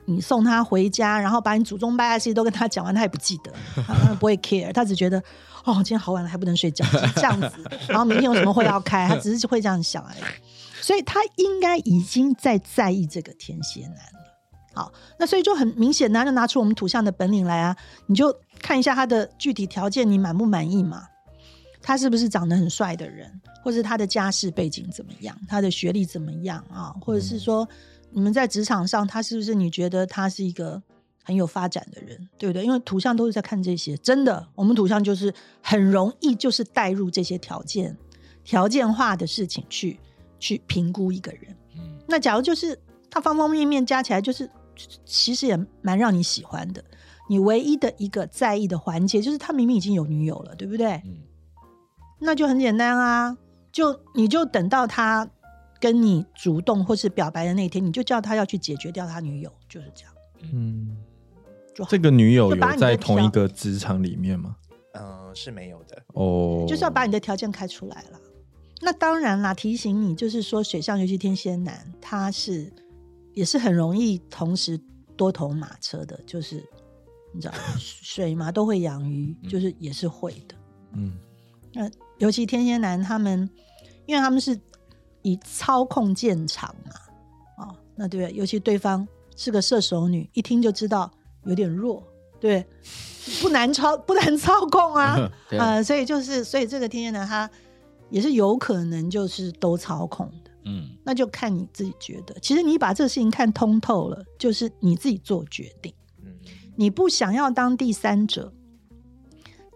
[0.09, 3.53] 你送他回家，然后把你祖宗八代事都跟他讲完，他也不记得，
[3.85, 5.21] 他不会 care，他只觉得
[5.63, 6.85] 哦，今天好晚了还不能睡觉，
[7.15, 7.49] 这样子。
[7.87, 10.19] 然后明天有什么会要开，他只是会这样想而已。
[10.81, 14.19] 所以他应该已经在在意这个天蝎男了。
[14.73, 17.75] 好，那所以就很明显的，就拿出我们土象的本领来啊，
[18.07, 21.03] 你就看一下他的具体条件，你满不满意嘛？
[21.81, 23.29] 他是不是长得很帅的人，
[23.63, 26.93] 或是他的家世背景怎么样，他的学历怎么样啊？
[27.01, 27.67] 或者是说，
[28.11, 30.81] 你们在职场上，他是不是你觉得他是一个
[31.23, 32.63] 很有发展的人，对不对？
[32.63, 37.95] 因为图像都是在看这些，真的，我们图像就是很容易就是带入这些条件、
[38.43, 39.99] 条件化的事情去
[40.39, 41.55] 去评估一个人。
[41.77, 42.77] 嗯那假如就是
[43.09, 44.49] 他方方面面加起来，就是
[45.05, 46.83] 其实也蛮让你喜欢的。
[47.29, 50.93] 你唯一的一个在意的环节，就是他明明已经有女友了，对不对？
[51.05, 51.17] 嗯
[52.21, 53.37] 那就很简单啊，
[53.71, 55.29] 就你就等到他
[55.79, 60.13] 跟你主动或是表白的那一天，你就叫他要去解决掉他女友，就是这样。
[60.53, 60.97] 嗯，
[61.73, 64.55] 就这个女友有在同一个职场里面吗？
[64.93, 66.01] 嗯，是没有的。
[66.13, 68.19] 哦，就是要把你的条件开出来了。
[68.81, 72.71] 那当然啦，提醒你就是说，水象尤其天蝎男，他是
[73.33, 74.79] 也是很容易同时
[75.17, 76.63] 多头马车的，就是
[77.33, 80.55] 你知道水嘛都会养鱼，就是也是会的。
[80.93, 81.17] 嗯
[81.73, 83.47] 那尤其天蝎男他们，
[84.07, 84.59] 因为他们是
[85.21, 88.31] 以操控见长嘛，哦，那对？
[88.33, 91.11] 尤其对方是个射手女，一听就知道
[91.45, 92.03] 有点弱，
[92.39, 92.65] 对，
[93.41, 97.49] 不难操不难操控啊，啊，所以就是，所以这个天蝎男他
[98.09, 102.33] 也是有可能就是都操控的，嗯那就看你自己觉得。
[102.39, 105.93] 其实你把这个事情看通透了，就是你自己做决定。
[106.23, 106.33] 嗯，
[106.75, 108.51] 你不想要当第三者，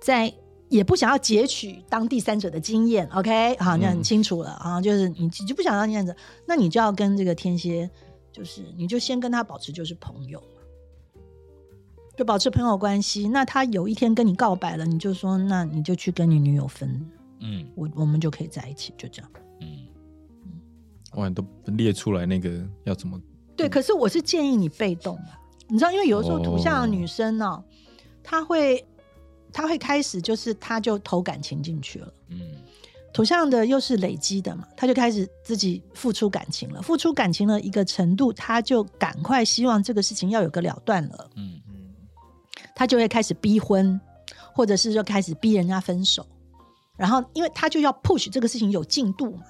[0.02, 0.34] 在
[0.74, 6.16] 也不想要截取当第三者的经验，OK，好，那很清楚了啊，就是你就不想要那样子，
[6.48, 7.88] 那你就要跟这个天蝎，
[8.32, 11.22] 就是你就先跟他保持就是朋友嘛，
[12.18, 13.28] 就保持朋友关系。
[13.28, 16.90] 那他有一天跟你告白了，你就说，那你就去跟你女友分，
[17.40, 17.68] 嗯。
[17.76, 19.32] 我我们就可以在一起，就这样。
[19.62, 19.68] 嗯。
[21.14, 23.22] 哇，都列出来那个要怎么
[23.56, 27.64] 对，可是我是建议你被动啊，你知道，因为有的时候图像的女生呢、
[28.24, 28.84] 她会
[29.54, 32.14] 她会开始就是他就投感情进去了。
[32.30, 32.42] 嗯
[33.14, 41.94] 土象的又是累积的嘛，他就开始自己付出感情了，付出感情了一个程度，他就赶快希望这个事情要有个了断了，嗯嗯
[42.74, 44.02] 他就会开始逼婚，
[44.52, 46.26] 或者是就开始逼人家分手，
[46.98, 49.44] 然后因为他就要 push 这个事情有进度嘛。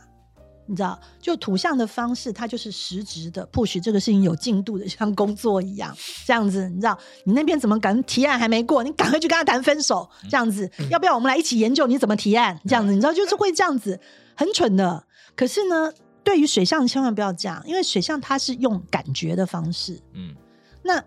[0.66, 5.96] 你知道，就土象的方式，它就是实质的 push 这个事情有进度的，像工作一样，
[6.26, 6.70] 这样子。
[6.70, 10.70] 你知道，你那边怎么赶提案还没过，你赶快去跟他谈分手，这样子。
[10.90, 12.60] 要不要我们来一起研究你怎么提案？
[12.66, 14.00] 这样子，你知道，就是会这样子，
[14.36, 15.06] 很蠢的。
[15.36, 15.92] 可是呢，
[16.24, 20.00] 对于水象千万不要这样，因为水象它是用感觉的方式。
[20.14, 20.36] 嗯
[20.84, 21.02] 那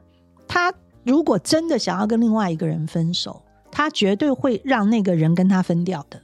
[0.49, 0.73] 他
[1.05, 6.19] 如果真的想要跟另外一个人分手，他绝对会让那个人跟他分掉的，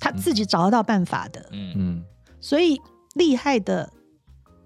[0.00, 1.46] 他自己找得到办法的。
[1.52, 2.04] 嗯嗯
[2.40, 2.80] 所以
[3.14, 3.92] 厉害的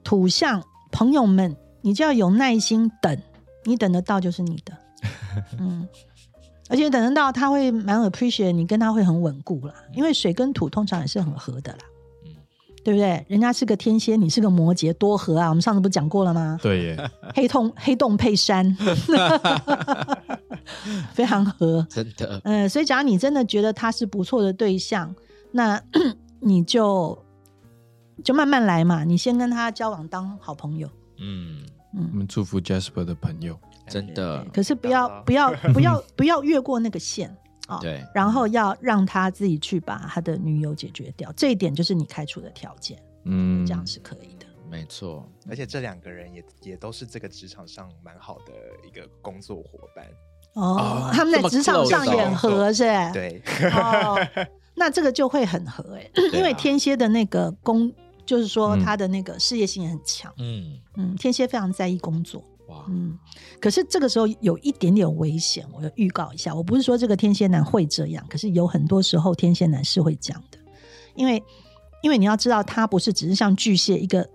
[0.05, 0.63] 土象
[0.93, 3.19] 朋友们，你就要有耐心等，
[3.65, 4.73] 你等得到就是你的。
[5.59, 5.87] 嗯，
[6.69, 9.75] 而且等得到，他会蛮 appreciate 你，跟他会很稳固啦。
[9.93, 11.79] 因为水跟土通常也是很合的啦。
[12.85, 13.25] 嗯对不对？
[13.29, 15.49] 人家是个天蝎，你是个摩羯，多合啊！
[15.49, 16.59] 我们上次不是讲过了吗？
[16.63, 18.77] 对耶，黑洞黑洞配山，
[21.13, 21.87] 非常合。
[21.89, 25.15] 真的嗯，所以假如你真的觉得他是不错的对象，
[25.53, 25.81] 那
[26.41, 27.19] 你就
[28.23, 29.03] 就慢慢来嘛。
[29.05, 30.87] 你先跟他交往当好朋友，
[31.19, 31.63] 嗯
[31.97, 33.59] 嗯我们祝福 Jasper 的朋友。
[33.87, 37.35] 真的可是不要不要不要不要越过那个线
[37.67, 37.79] 啊。
[37.81, 44.47] 对然后要让他自己去把他的女友解决掉，这一点就是你开出的条件，嗯，这样是可以的。
[44.71, 48.53] 没错而且这两个人也也都是这个职场上蛮好的
[48.85, 50.05] 一个工作伙伴。
[50.55, 53.11] 哦哦，他们在职场上也合，是吧？
[53.13, 53.43] 对，
[53.73, 54.19] 哦，
[54.75, 57.93] 那这个就会很合哎、因为天蝎的那个工，
[58.25, 60.33] 就是说嗯他的那个事业心也很强。
[60.39, 62.43] 嗯嗯，天蝎非常在意工作。
[62.69, 63.19] 哇嗯，
[63.61, 66.55] 可是这个时候有一点点危险，我要预告一下。
[66.55, 70.59] 我不是说这个天蝎男会这样，可是有很多时候天蝎男是会这样的，
[71.15, 71.43] 因为
[72.03, 74.29] 因为你要知道，他不是只是像巨蟹一个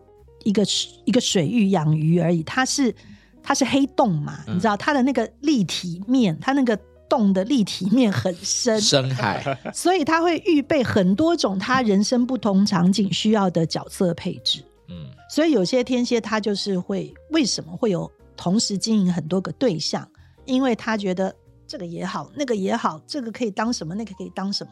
[0.44, 0.64] 一个
[1.06, 2.94] 一个水域养鱼而已，他是
[3.42, 6.78] 它是黑洞嘛，嗯你知道它的那个立体面，它那个
[7.10, 14.64] 洞的立体面很深，深海所以他会预备很多种他人生不同场景需要的角色配置。
[14.88, 20.10] 嗯所以有些天蝎他就是会为什么会有同时经营很多个对象？
[20.46, 21.36] 因为他觉得
[21.68, 24.66] 这个也好，那个也好，这个可以当什么，那个可以当什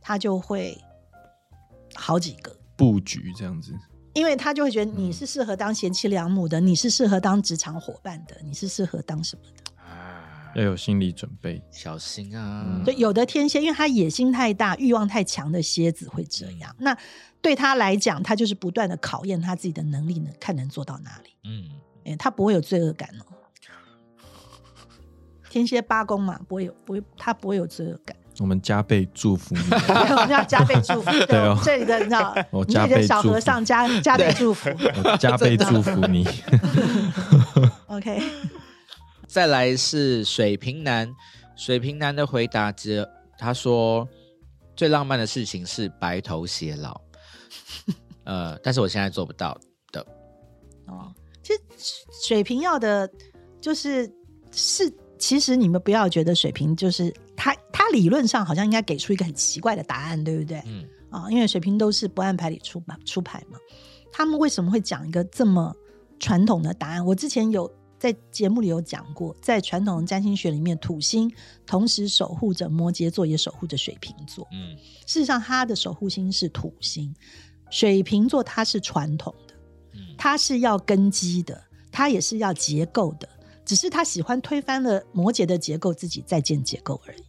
[0.00, 0.78] 他就会
[1.96, 2.56] 好几个。
[2.76, 3.74] 布局这样子。
[4.14, 9.82] 因为他就会觉得你是适合当贤妻良母的，你是适合当职场伙伴的，你是适合当什么的？
[9.82, 11.60] 啊要有心理准备。
[11.72, 16.74] 小心啊嗯就有的天蝎，因为他野心太大、欲望太强的蝎子会这样。
[16.78, 16.96] 那
[17.42, 21.30] 对他来讲，他就是不断的考验他自己的能力，呢看能做到哪里。
[21.44, 21.68] 嗯
[22.08, 23.24] 哎、他不会有罪恶感哦。
[25.50, 28.16] 天蝎八宫嘛，不会有，不会，他不会有罪恶感。
[28.40, 29.60] 我们加倍祝福你。
[29.88, 31.10] 我们要加倍祝福。
[31.26, 34.70] 对，哦这里的你知道，我你这里的小加倍祝福和尚加加倍祝福。
[35.04, 36.24] 我加倍祝福你。
[37.88, 38.22] OK，
[39.26, 41.12] 再来是水瓶男，
[41.56, 43.04] 水瓶男的回答只
[43.36, 44.06] 他说
[44.76, 47.00] 最浪漫的事情是白头偕老，
[48.24, 49.58] 呃，但是我现在做不到
[49.90, 50.06] 的，
[50.86, 51.12] 哦，
[52.22, 53.10] 水瓶要的
[53.60, 54.10] 就是
[54.50, 60.62] 是，其实你们不要觉得水瓶就是他，他理论上好像应该给出一个很奇怪的答案，对不对？
[60.66, 63.58] 嗯啊、因为水瓶都是不按牌理出牌出牌嘛，
[64.12, 65.74] 他们为什么会讲一个这么
[66.18, 67.06] 传统的答案？
[67.06, 71.32] 我之前有在节目里有讲过，在传统的占星学里面，土星
[71.64, 74.46] 同时守护着摩羯座，也守护着水瓶座。
[74.52, 77.14] 嗯事实上，他的守护星是土星，
[77.70, 79.54] 水瓶座它是传统的，
[79.94, 81.58] 嗯它是要根基的，
[81.98, 83.28] 他也是要结构的，
[83.64, 87.24] 只是他喜欢推翻了摩羯的结构，自己再建结构而已。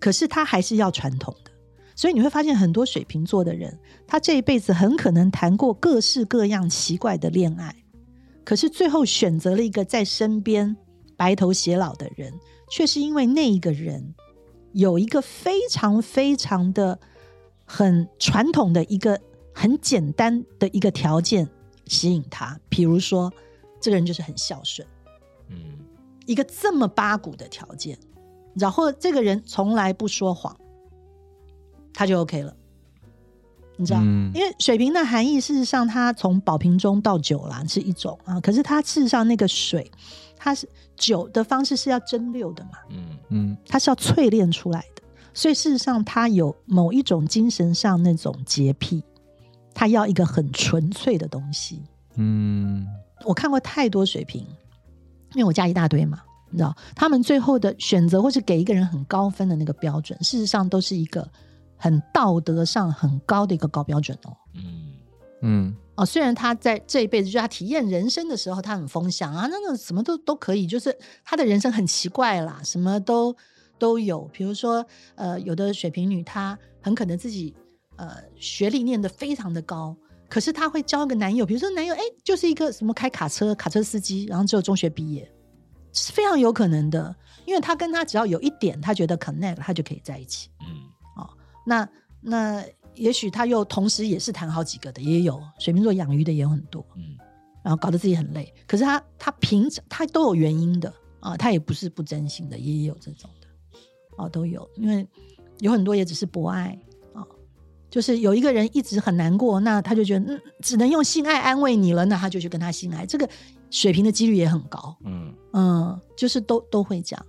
[0.00, 1.52] 可是他还是要传统的，
[1.94, 7.72] 所以你会发现很多水瓶座的人，他这一辈子很可能谈过各式各样奇怪的恋爱，
[8.42, 10.76] 可是最后选择了一个在身边
[11.16, 12.32] 白头偕老的人，
[12.72, 14.16] 却是因为那一个人
[14.72, 16.98] 有一个非常非常的
[17.64, 19.20] 很传统的一个
[19.54, 21.48] 很简单的一个条件
[21.86, 23.32] 吸引他，比如说
[23.82, 24.86] 这个人就是很孝顺。
[25.48, 25.78] 嗯
[26.24, 27.98] 一个这么八股的条件，
[28.54, 30.56] 然后这个人从来不说谎，
[31.92, 32.56] 他就 OK 了。
[33.76, 39.90] 你知道，嗯因为水瓶的含义，事实上它从宝瓶中倒酒啦是一种啊，可是它事实上那个水，
[40.36, 45.02] 它是酒的方式是要蒸馏的嘛，嗯嗯它是要淬炼出来的，
[45.34, 49.02] 所以事实上它有某一种精神上那种洁癖，
[49.74, 51.82] 它要一个很纯粹的东西。
[52.14, 52.86] 嗯
[53.24, 54.46] 我看过太多水瓶，
[55.34, 61.28] 因为我家一大堆嘛，你知道，他们最后的选择或是给一个人很高分的那个标准，事实上都是一个
[61.76, 64.36] 很道德上很高的一个高标准哦。
[64.54, 64.92] 嗯
[65.42, 73.36] 嗯哦，虽然他在这一辈子，就是他体验人生的时候，他很风向啊，那个什么都都可以，就是他的人生很奇怪啦，什么都
[73.78, 74.22] 都有。
[74.32, 77.54] 比如说，呃，有的水瓶女，她很可能自己
[77.96, 79.94] 呃学历念得非常的高，
[80.32, 85.30] 可是她会交一个男友，比如说男友哎就是一个什么开卡车卡车司机，然后只有中学毕业，
[85.92, 87.14] 是非常有可能的，
[87.44, 90.48] 因为他跟他只要有一点他觉得 connect，他就可以在一起。
[90.60, 90.66] 嗯
[91.18, 91.28] 哦
[91.66, 91.86] 那
[92.22, 92.64] 那
[92.94, 97.02] 也许他又同时也是谈好几个的，也有水瓶座养鱼的也有很多，嗯
[97.62, 98.50] 然后搞得自己很累。
[98.66, 103.46] 可是他他平常他都有原因的啊，他也不是不真心的，也有这种的
[104.16, 104.66] 哦，都有。
[104.76, 105.06] 因为
[105.58, 106.91] 有很多也只是博爱啊，
[107.92, 113.28] 就是有一个人一直很难过，那他就觉得嗯，只能用性爱安慰你了，那他就去跟他性爱，这个
[113.70, 114.96] 水平的几率也很高。
[115.04, 115.34] 嗯。
[115.52, 117.22] 嗯，就是都都会讲，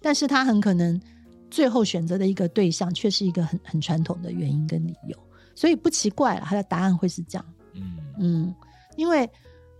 [0.00, 0.98] 但是他很可能
[1.50, 5.16] 最后选择的一个对象却是一个很很传统的原因跟理由，
[5.54, 7.44] 所以不奇怪了，他的答案会是这样。
[7.74, 7.98] 嗯。
[8.18, 8.54] 嗯，
[8.96, 9.28] 因为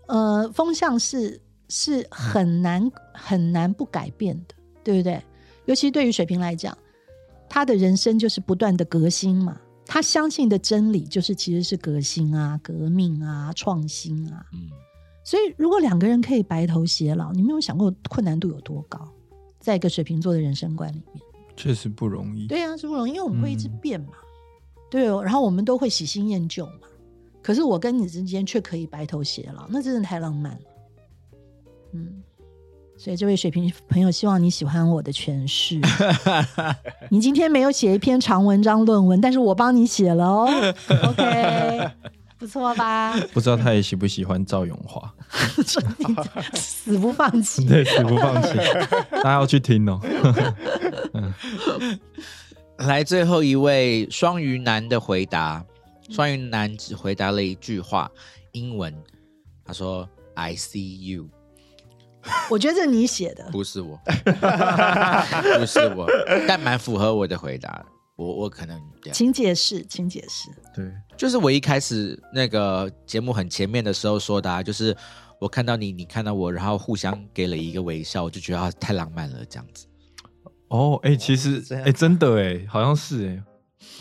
[0.05, 5.19] 呃，风向是是很难很难不改变的，对不对？
[5.65, 6.77] 尤其对于水瓶来讲，
[7.49, 14.45] 他的人生就是不断的革新嘛，他相信的真理就是其实是革新啊、革命啊、创新啊。
[14.53, 14.69] 嗯
[15.23, 19.05] 所以，如果两个人可以白头偕老，你没有想过困难度有多高？
[19.59, 21.21] 在一个水瓶座的人生观里面，
[21.57, 22.47] 确实不容易。
[22.47, 24.13] 对啊，是不容易，因为我们会一直嗯变嘛，
[24.89, 26.87] 对哦，然后我们都会喜新厌旧嘛。
[27.43, 30.61] 可是我跟你之间却可以白头偕老，那真的太浪漫了。
[31.91, 32.23] 嗯，
[32.97, 35.79] 所以这位水瓶朋友，希望你喜欢我的诠释。
[37.09, 40.49] 你今天没有写一篇长文章论文，但是我帮你写了哦。
[41.07, 41.89] OK，
[42.39, 43.15] 不错吧？
[43.31, 45.13] 不知道他也喜不喜欢赵永华？
[46.55, 47.65] 死不放弃。
[47.65, 48.49] 对，死不放弃，
[49.11, 50.01] 大家要去听哦。
[52.79, 55.63] 来，最后一位双鱼男的回答，
[56.09, 58.09] 双鱼男只回答了一句话，
[58.53, 58.93] 英文，
[59.63, 61.27] 他说 “I see you”，
[62.49, 63.99] 我觉得这是你写的，不是我，
[65.59, 66.07] 不是我，
[66.47, 67.85] 但蛮符合我的回答。
[68.15, 70.49] 我我可能这样，请解释，请解释。
[70.75, 74.95] 对，就是我一开始那个节目很前面的时候说的、啊，就是
[75.39, 79.85] 我看到你，你看到我，然后互相给了一个微笑，我就觉得啊太浪漫了，这样子。
[80.69, 83.43] 哦，哎、其实哎、真的哎，好像是哎，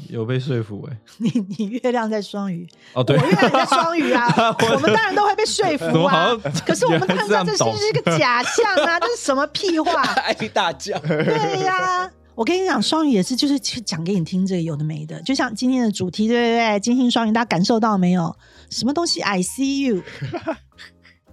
[0.08, 0.96] 有被说服哎。
[1.18, 4.26] 你你月亮在双鱼，哦，对我，月亮也在双鱼啊，
[4.74, 6.36] 我们当然都会被说服啊。
[6.66, 10.02] 可是我们看到这是是一个假 象啊，这是什么屁话？
[10.02, 16.80] 爱大叫，对呀、我跟你讲，双鱼也是，就是去讲给你听这个有的没的，就像今天的主题，对不对？
[16.80, 18.36] 金星双鱼，大家感受到没有？
[18.70, 20.02] 什么东西？I see you。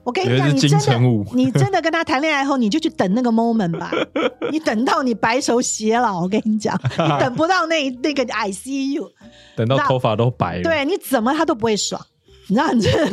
[0.04, 0.99] 我跟你讲，你真的
[1.34, 3.92] 你真的跟他谈恋爱后，你就去等那个 moment 吧。
[4.51, 9.09] 你等到你白首偕老，我跟你讲，你等不到那那个 I see you，
[9.55, 12.00] 等到头发都白了，对，你怎么他都不会爽，
[12.47, 13.05] 你知道， 你这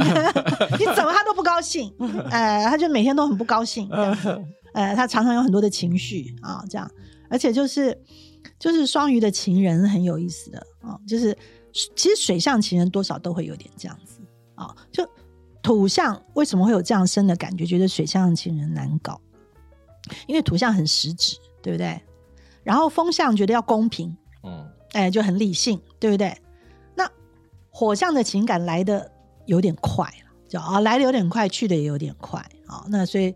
[0.78, 1.92] 你怎么他都不高兴，
[2.30, 3.88] 呃，他就每天都很不高兴，
[4.74, 6.90] 呃，他常常有很多的情绪啊，这样，
[7.28, 7.96] 而且就是
[8.58, 11.36] 就是双鱼的情人很有意思的啊，就是
[11.94, 14.18] 其实水象情人多少都会有点这样子
[14.56, 15.08] 啊，就
[15.62, 19.20] 土象为什么会有这样深的感觉，觉得水象情人难搞，
[20.26, 22.00] 因为土象很实质，对不对？
[22.62, 26.36] 然后风象觉得要公平，嗯哎，就很理性，对不对？
[26.94, 27.08] 那
[27.70, 29.10] 火象的情感来的
[29.46, 32.84] 有点快了，就啊来的有点快，去的也有点快啊。
[32.88, 33.34] 那所以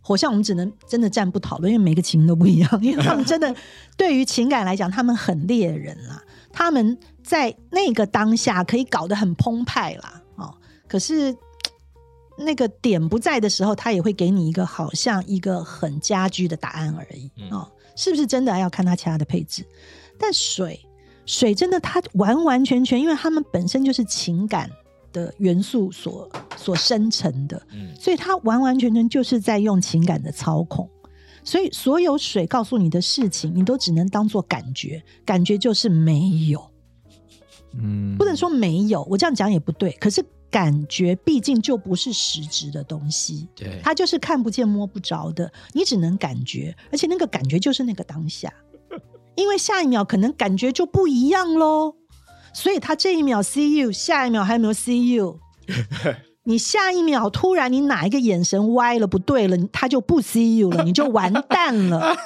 [0.00, 3.54] 火象我们只能真的暂不讨论，因为每个情都不一样， 因为他们真的
[3.96, 6.22] 对于情感来讲，他们很猎人啦，
[6.52, 10.25] 他们在那个当下可以搞得很澎湃啦，哦，
[10.88, 11.36] 可是。
[12.38, 19.64] 那个点不在的时候，他也会给你一个好像一个很家居的答案而已嗯哦，是不是真的还要看他其他的配置？
[20.18, 20.78] 但水
[21.24, 24.70] 水真的它完完全全，因为他们本身就是情感
[25.14, 30.86] 的元素所所生成的，嗯所以它完完全全就是在用情感的操控。
[31.42, 36.70] 所以所有水告诉你的事情，你都只能当做感觉，感觉就是没有。
[37.72, 39.92] 嗯，不能说没有，我这样讲也不对。
[39.92, 40.22] 可是
[40.56, 48.50] 感觉毕竟就不是实质的东西，对，它就是看不见摸不着的，你只能感觉，而且那个感觉就是那个当下，
[49.36, 51.96] 因为下一秒可能感觉就不一样喽。
[52.54, 55.38] 所以他这一秒 see you，下一秒还有没有 see you？
[56.48, 62.16] 你下一秒突然你哪一个眼神歪了不对了，他就不 see you 了，你就完蛋了。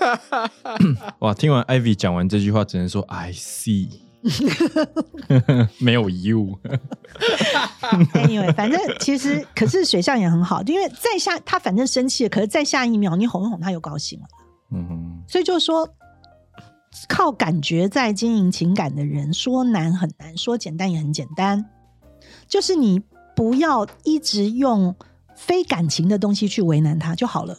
[1.19, 1.35] 哇！
[1.35, 3.89] 听完 Ivy 讲完这句话，只能说 I see，
[5.81, 6.59] 没有 you。
[8.15, 14.27] anyway，反正其实可是水象也很好，因为在下他反正生气了，可是在下一秒你哄一哄他又高兴了，
[14.73, 15.89] 嗯哼，所以就是说
[17.09, 21.65] 靠感觉在经营情感的人，说难很难，说简单也很简单，
[22.47, 23.01] 就是你
[23.35, 24.95] 不要一直用
[25.35, 27.57] 非感情的东西去为难他就好了。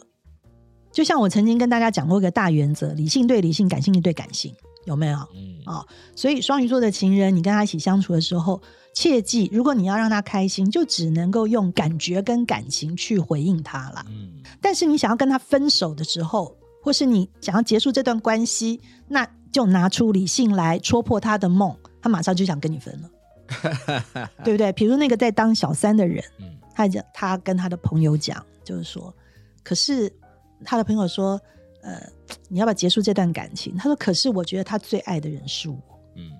[0.92, 4.54] 就像我曾经跟大家讲过一个大原则：理性对理性，感性对感性，
[4.84, 5.18] 有没有？
[5.34, 5.84] 嗯啊
[6.14, 8.60] 所以双鱼座的情人，你跟他一起相处的时候，
[8.94, 14.04] 切记，如果你要让他开心，就只能够用感觉跟感情去回应他啦。
[14.08, 24.72] 嗯但是你想要跟他分手的时候，或是你想要结束这段关系，那就拿出理性来戳破他的梦，他马上就想跟你分了， 对不对？
[24.72, 29.12] 比如那个在当小三的人，嗯他讲他跟他的朋友讲，就是说，
[29.62, 30.10] 可是
[30.64, 31.40] 他的朋友说，
[31.82, 32.00] 呃，
[32.48, 33.76] 你要不要结束这段感情？
[33.76, 35.76] 他说，可是我觉得他最爱的人是我。
[36.16, 36.30] 嗯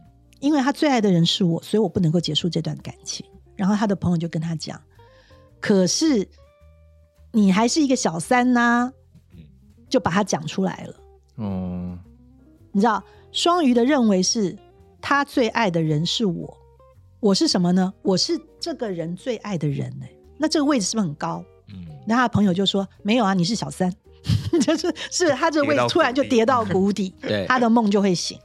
[0.40, 3.24] 因为他最爱的人是我，所以我不能够结束这段感情。
[3.55, 4.81] 然后他的朋友就跟他讲
[5.60, 6.28] ：“可是
[7.31, 8.93] 你还是一个小三呐、
[9.32, 9.39] 嗯
[9.89, 10.94] 就把他讲出来了。
[11.36, 11.97] 哦，
[12.73, 13.01] 你知道，
[13.31, 14.59] 双鱼的认为是
[15.01, 16.59] 他最爱的人是我，
[17.20, 17.94] 我是什么呢？
[18.02, 20.06] 我是这个人最爱的人呢、
[20.39, 21.44] 那这个位置是不是很高？
[21.69, 23.94] 嗯然后他的朋友就说：“没有啊，你是小三。”
[24.60, 27.44] 就是是他这个位置突然就跌到谷底， 对。
[27.48, 28.38] 他的梦就会醒。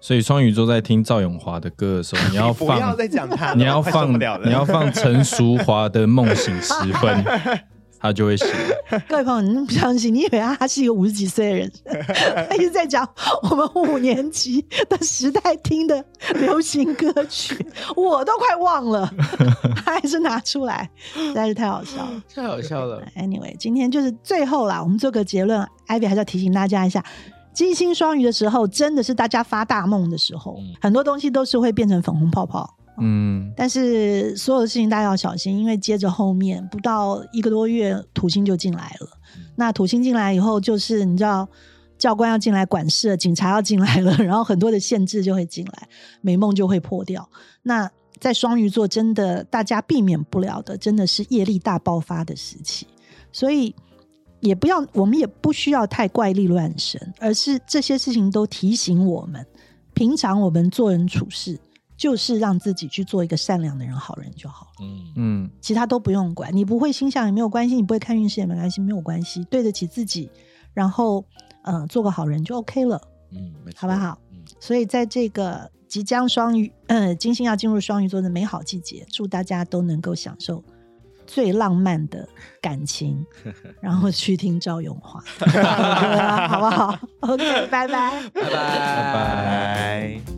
[0.00, 4.12] 所以双鱼座在听赵永华的歌的时候，你要 不要放，再讲他，你要放，
[4.44, 7.24] 你要放陈淑华的《梦醒时分》，
[8.00, 8.46] 他就会醒。
[9.08, 10.14] 各位朋友，你不相信？
[10.14, 11.72] 你以为他是一个五十几岁的人？
[12.48, 13.06] 他一直在讲
[13.50, 16.02] 我们五年级的时代听的
[16.34, 17.54] 流行歌曲，
[17.96, 19.12] 我都快忘了，
[19.84, 22.22] 他还是拿出来，实在是太好笑了。
[22.34, 23.02] 太好笑了。
[23.16, 25.66] Anyway，今天就是最后啦，我们做个结论。
[25.88, 27.04] Ivy 还是要提醒大家一下，
[27.54, 32.77] 金星双鱼的时候，真的是大家发大梦的时候，嗯很多东西都是会变成粉红泡泡。
[33.00, 39.08] 嗯，但是所有的事情大家要小心，因为接着后面不到一个多月，土星就进来了。
[39.56, 41.48] 那土星进来以后，就是你知道，
[41.98, 45.88] 教官要进来管事，警察要进来了，然后很多的限制就会进来，
[46.20, 47.28] 美梦就会破掉。
[47.62, 52.86] 那在双鱼座，真的大家避免不了的，真的是业力大爆发的时期，
[53.32, 53.74] 所以。
[54.40, 59.44] 也不要，我们也不需要太怪力乱神，而是这些事情都提醒我们，
[59.94, 61.58] 平常我们做人处事，
[61.98, 66.54] 就是让自己去做一个善良的人、好人就好了，嗯嗯，其他都不用管。
[66.56, 70.30] 你不会星象也没有关系，你不会看运势也没关系，没有关系，对得起自己，
[70.72, 71.24] 然后
[71.64, 73.02] 嗯、呃做个好人就 OK 了，
[73.32, 74.16] 嗯，好不好？
[74.30, 80.62] 嗯，所以在这个即将双鱼， 呃，金星要进入双鱼座的美好季节，祝大家都能够享受
[81.26, 82.28] 最浪漫的
[82.62, 83.26] 感情，
[83.82, 85.20] 然后去听赵咏华
[86.46, 88.22] 好不好？OK，拜拜。
[88.32, 90.37] 拜拜拜拜。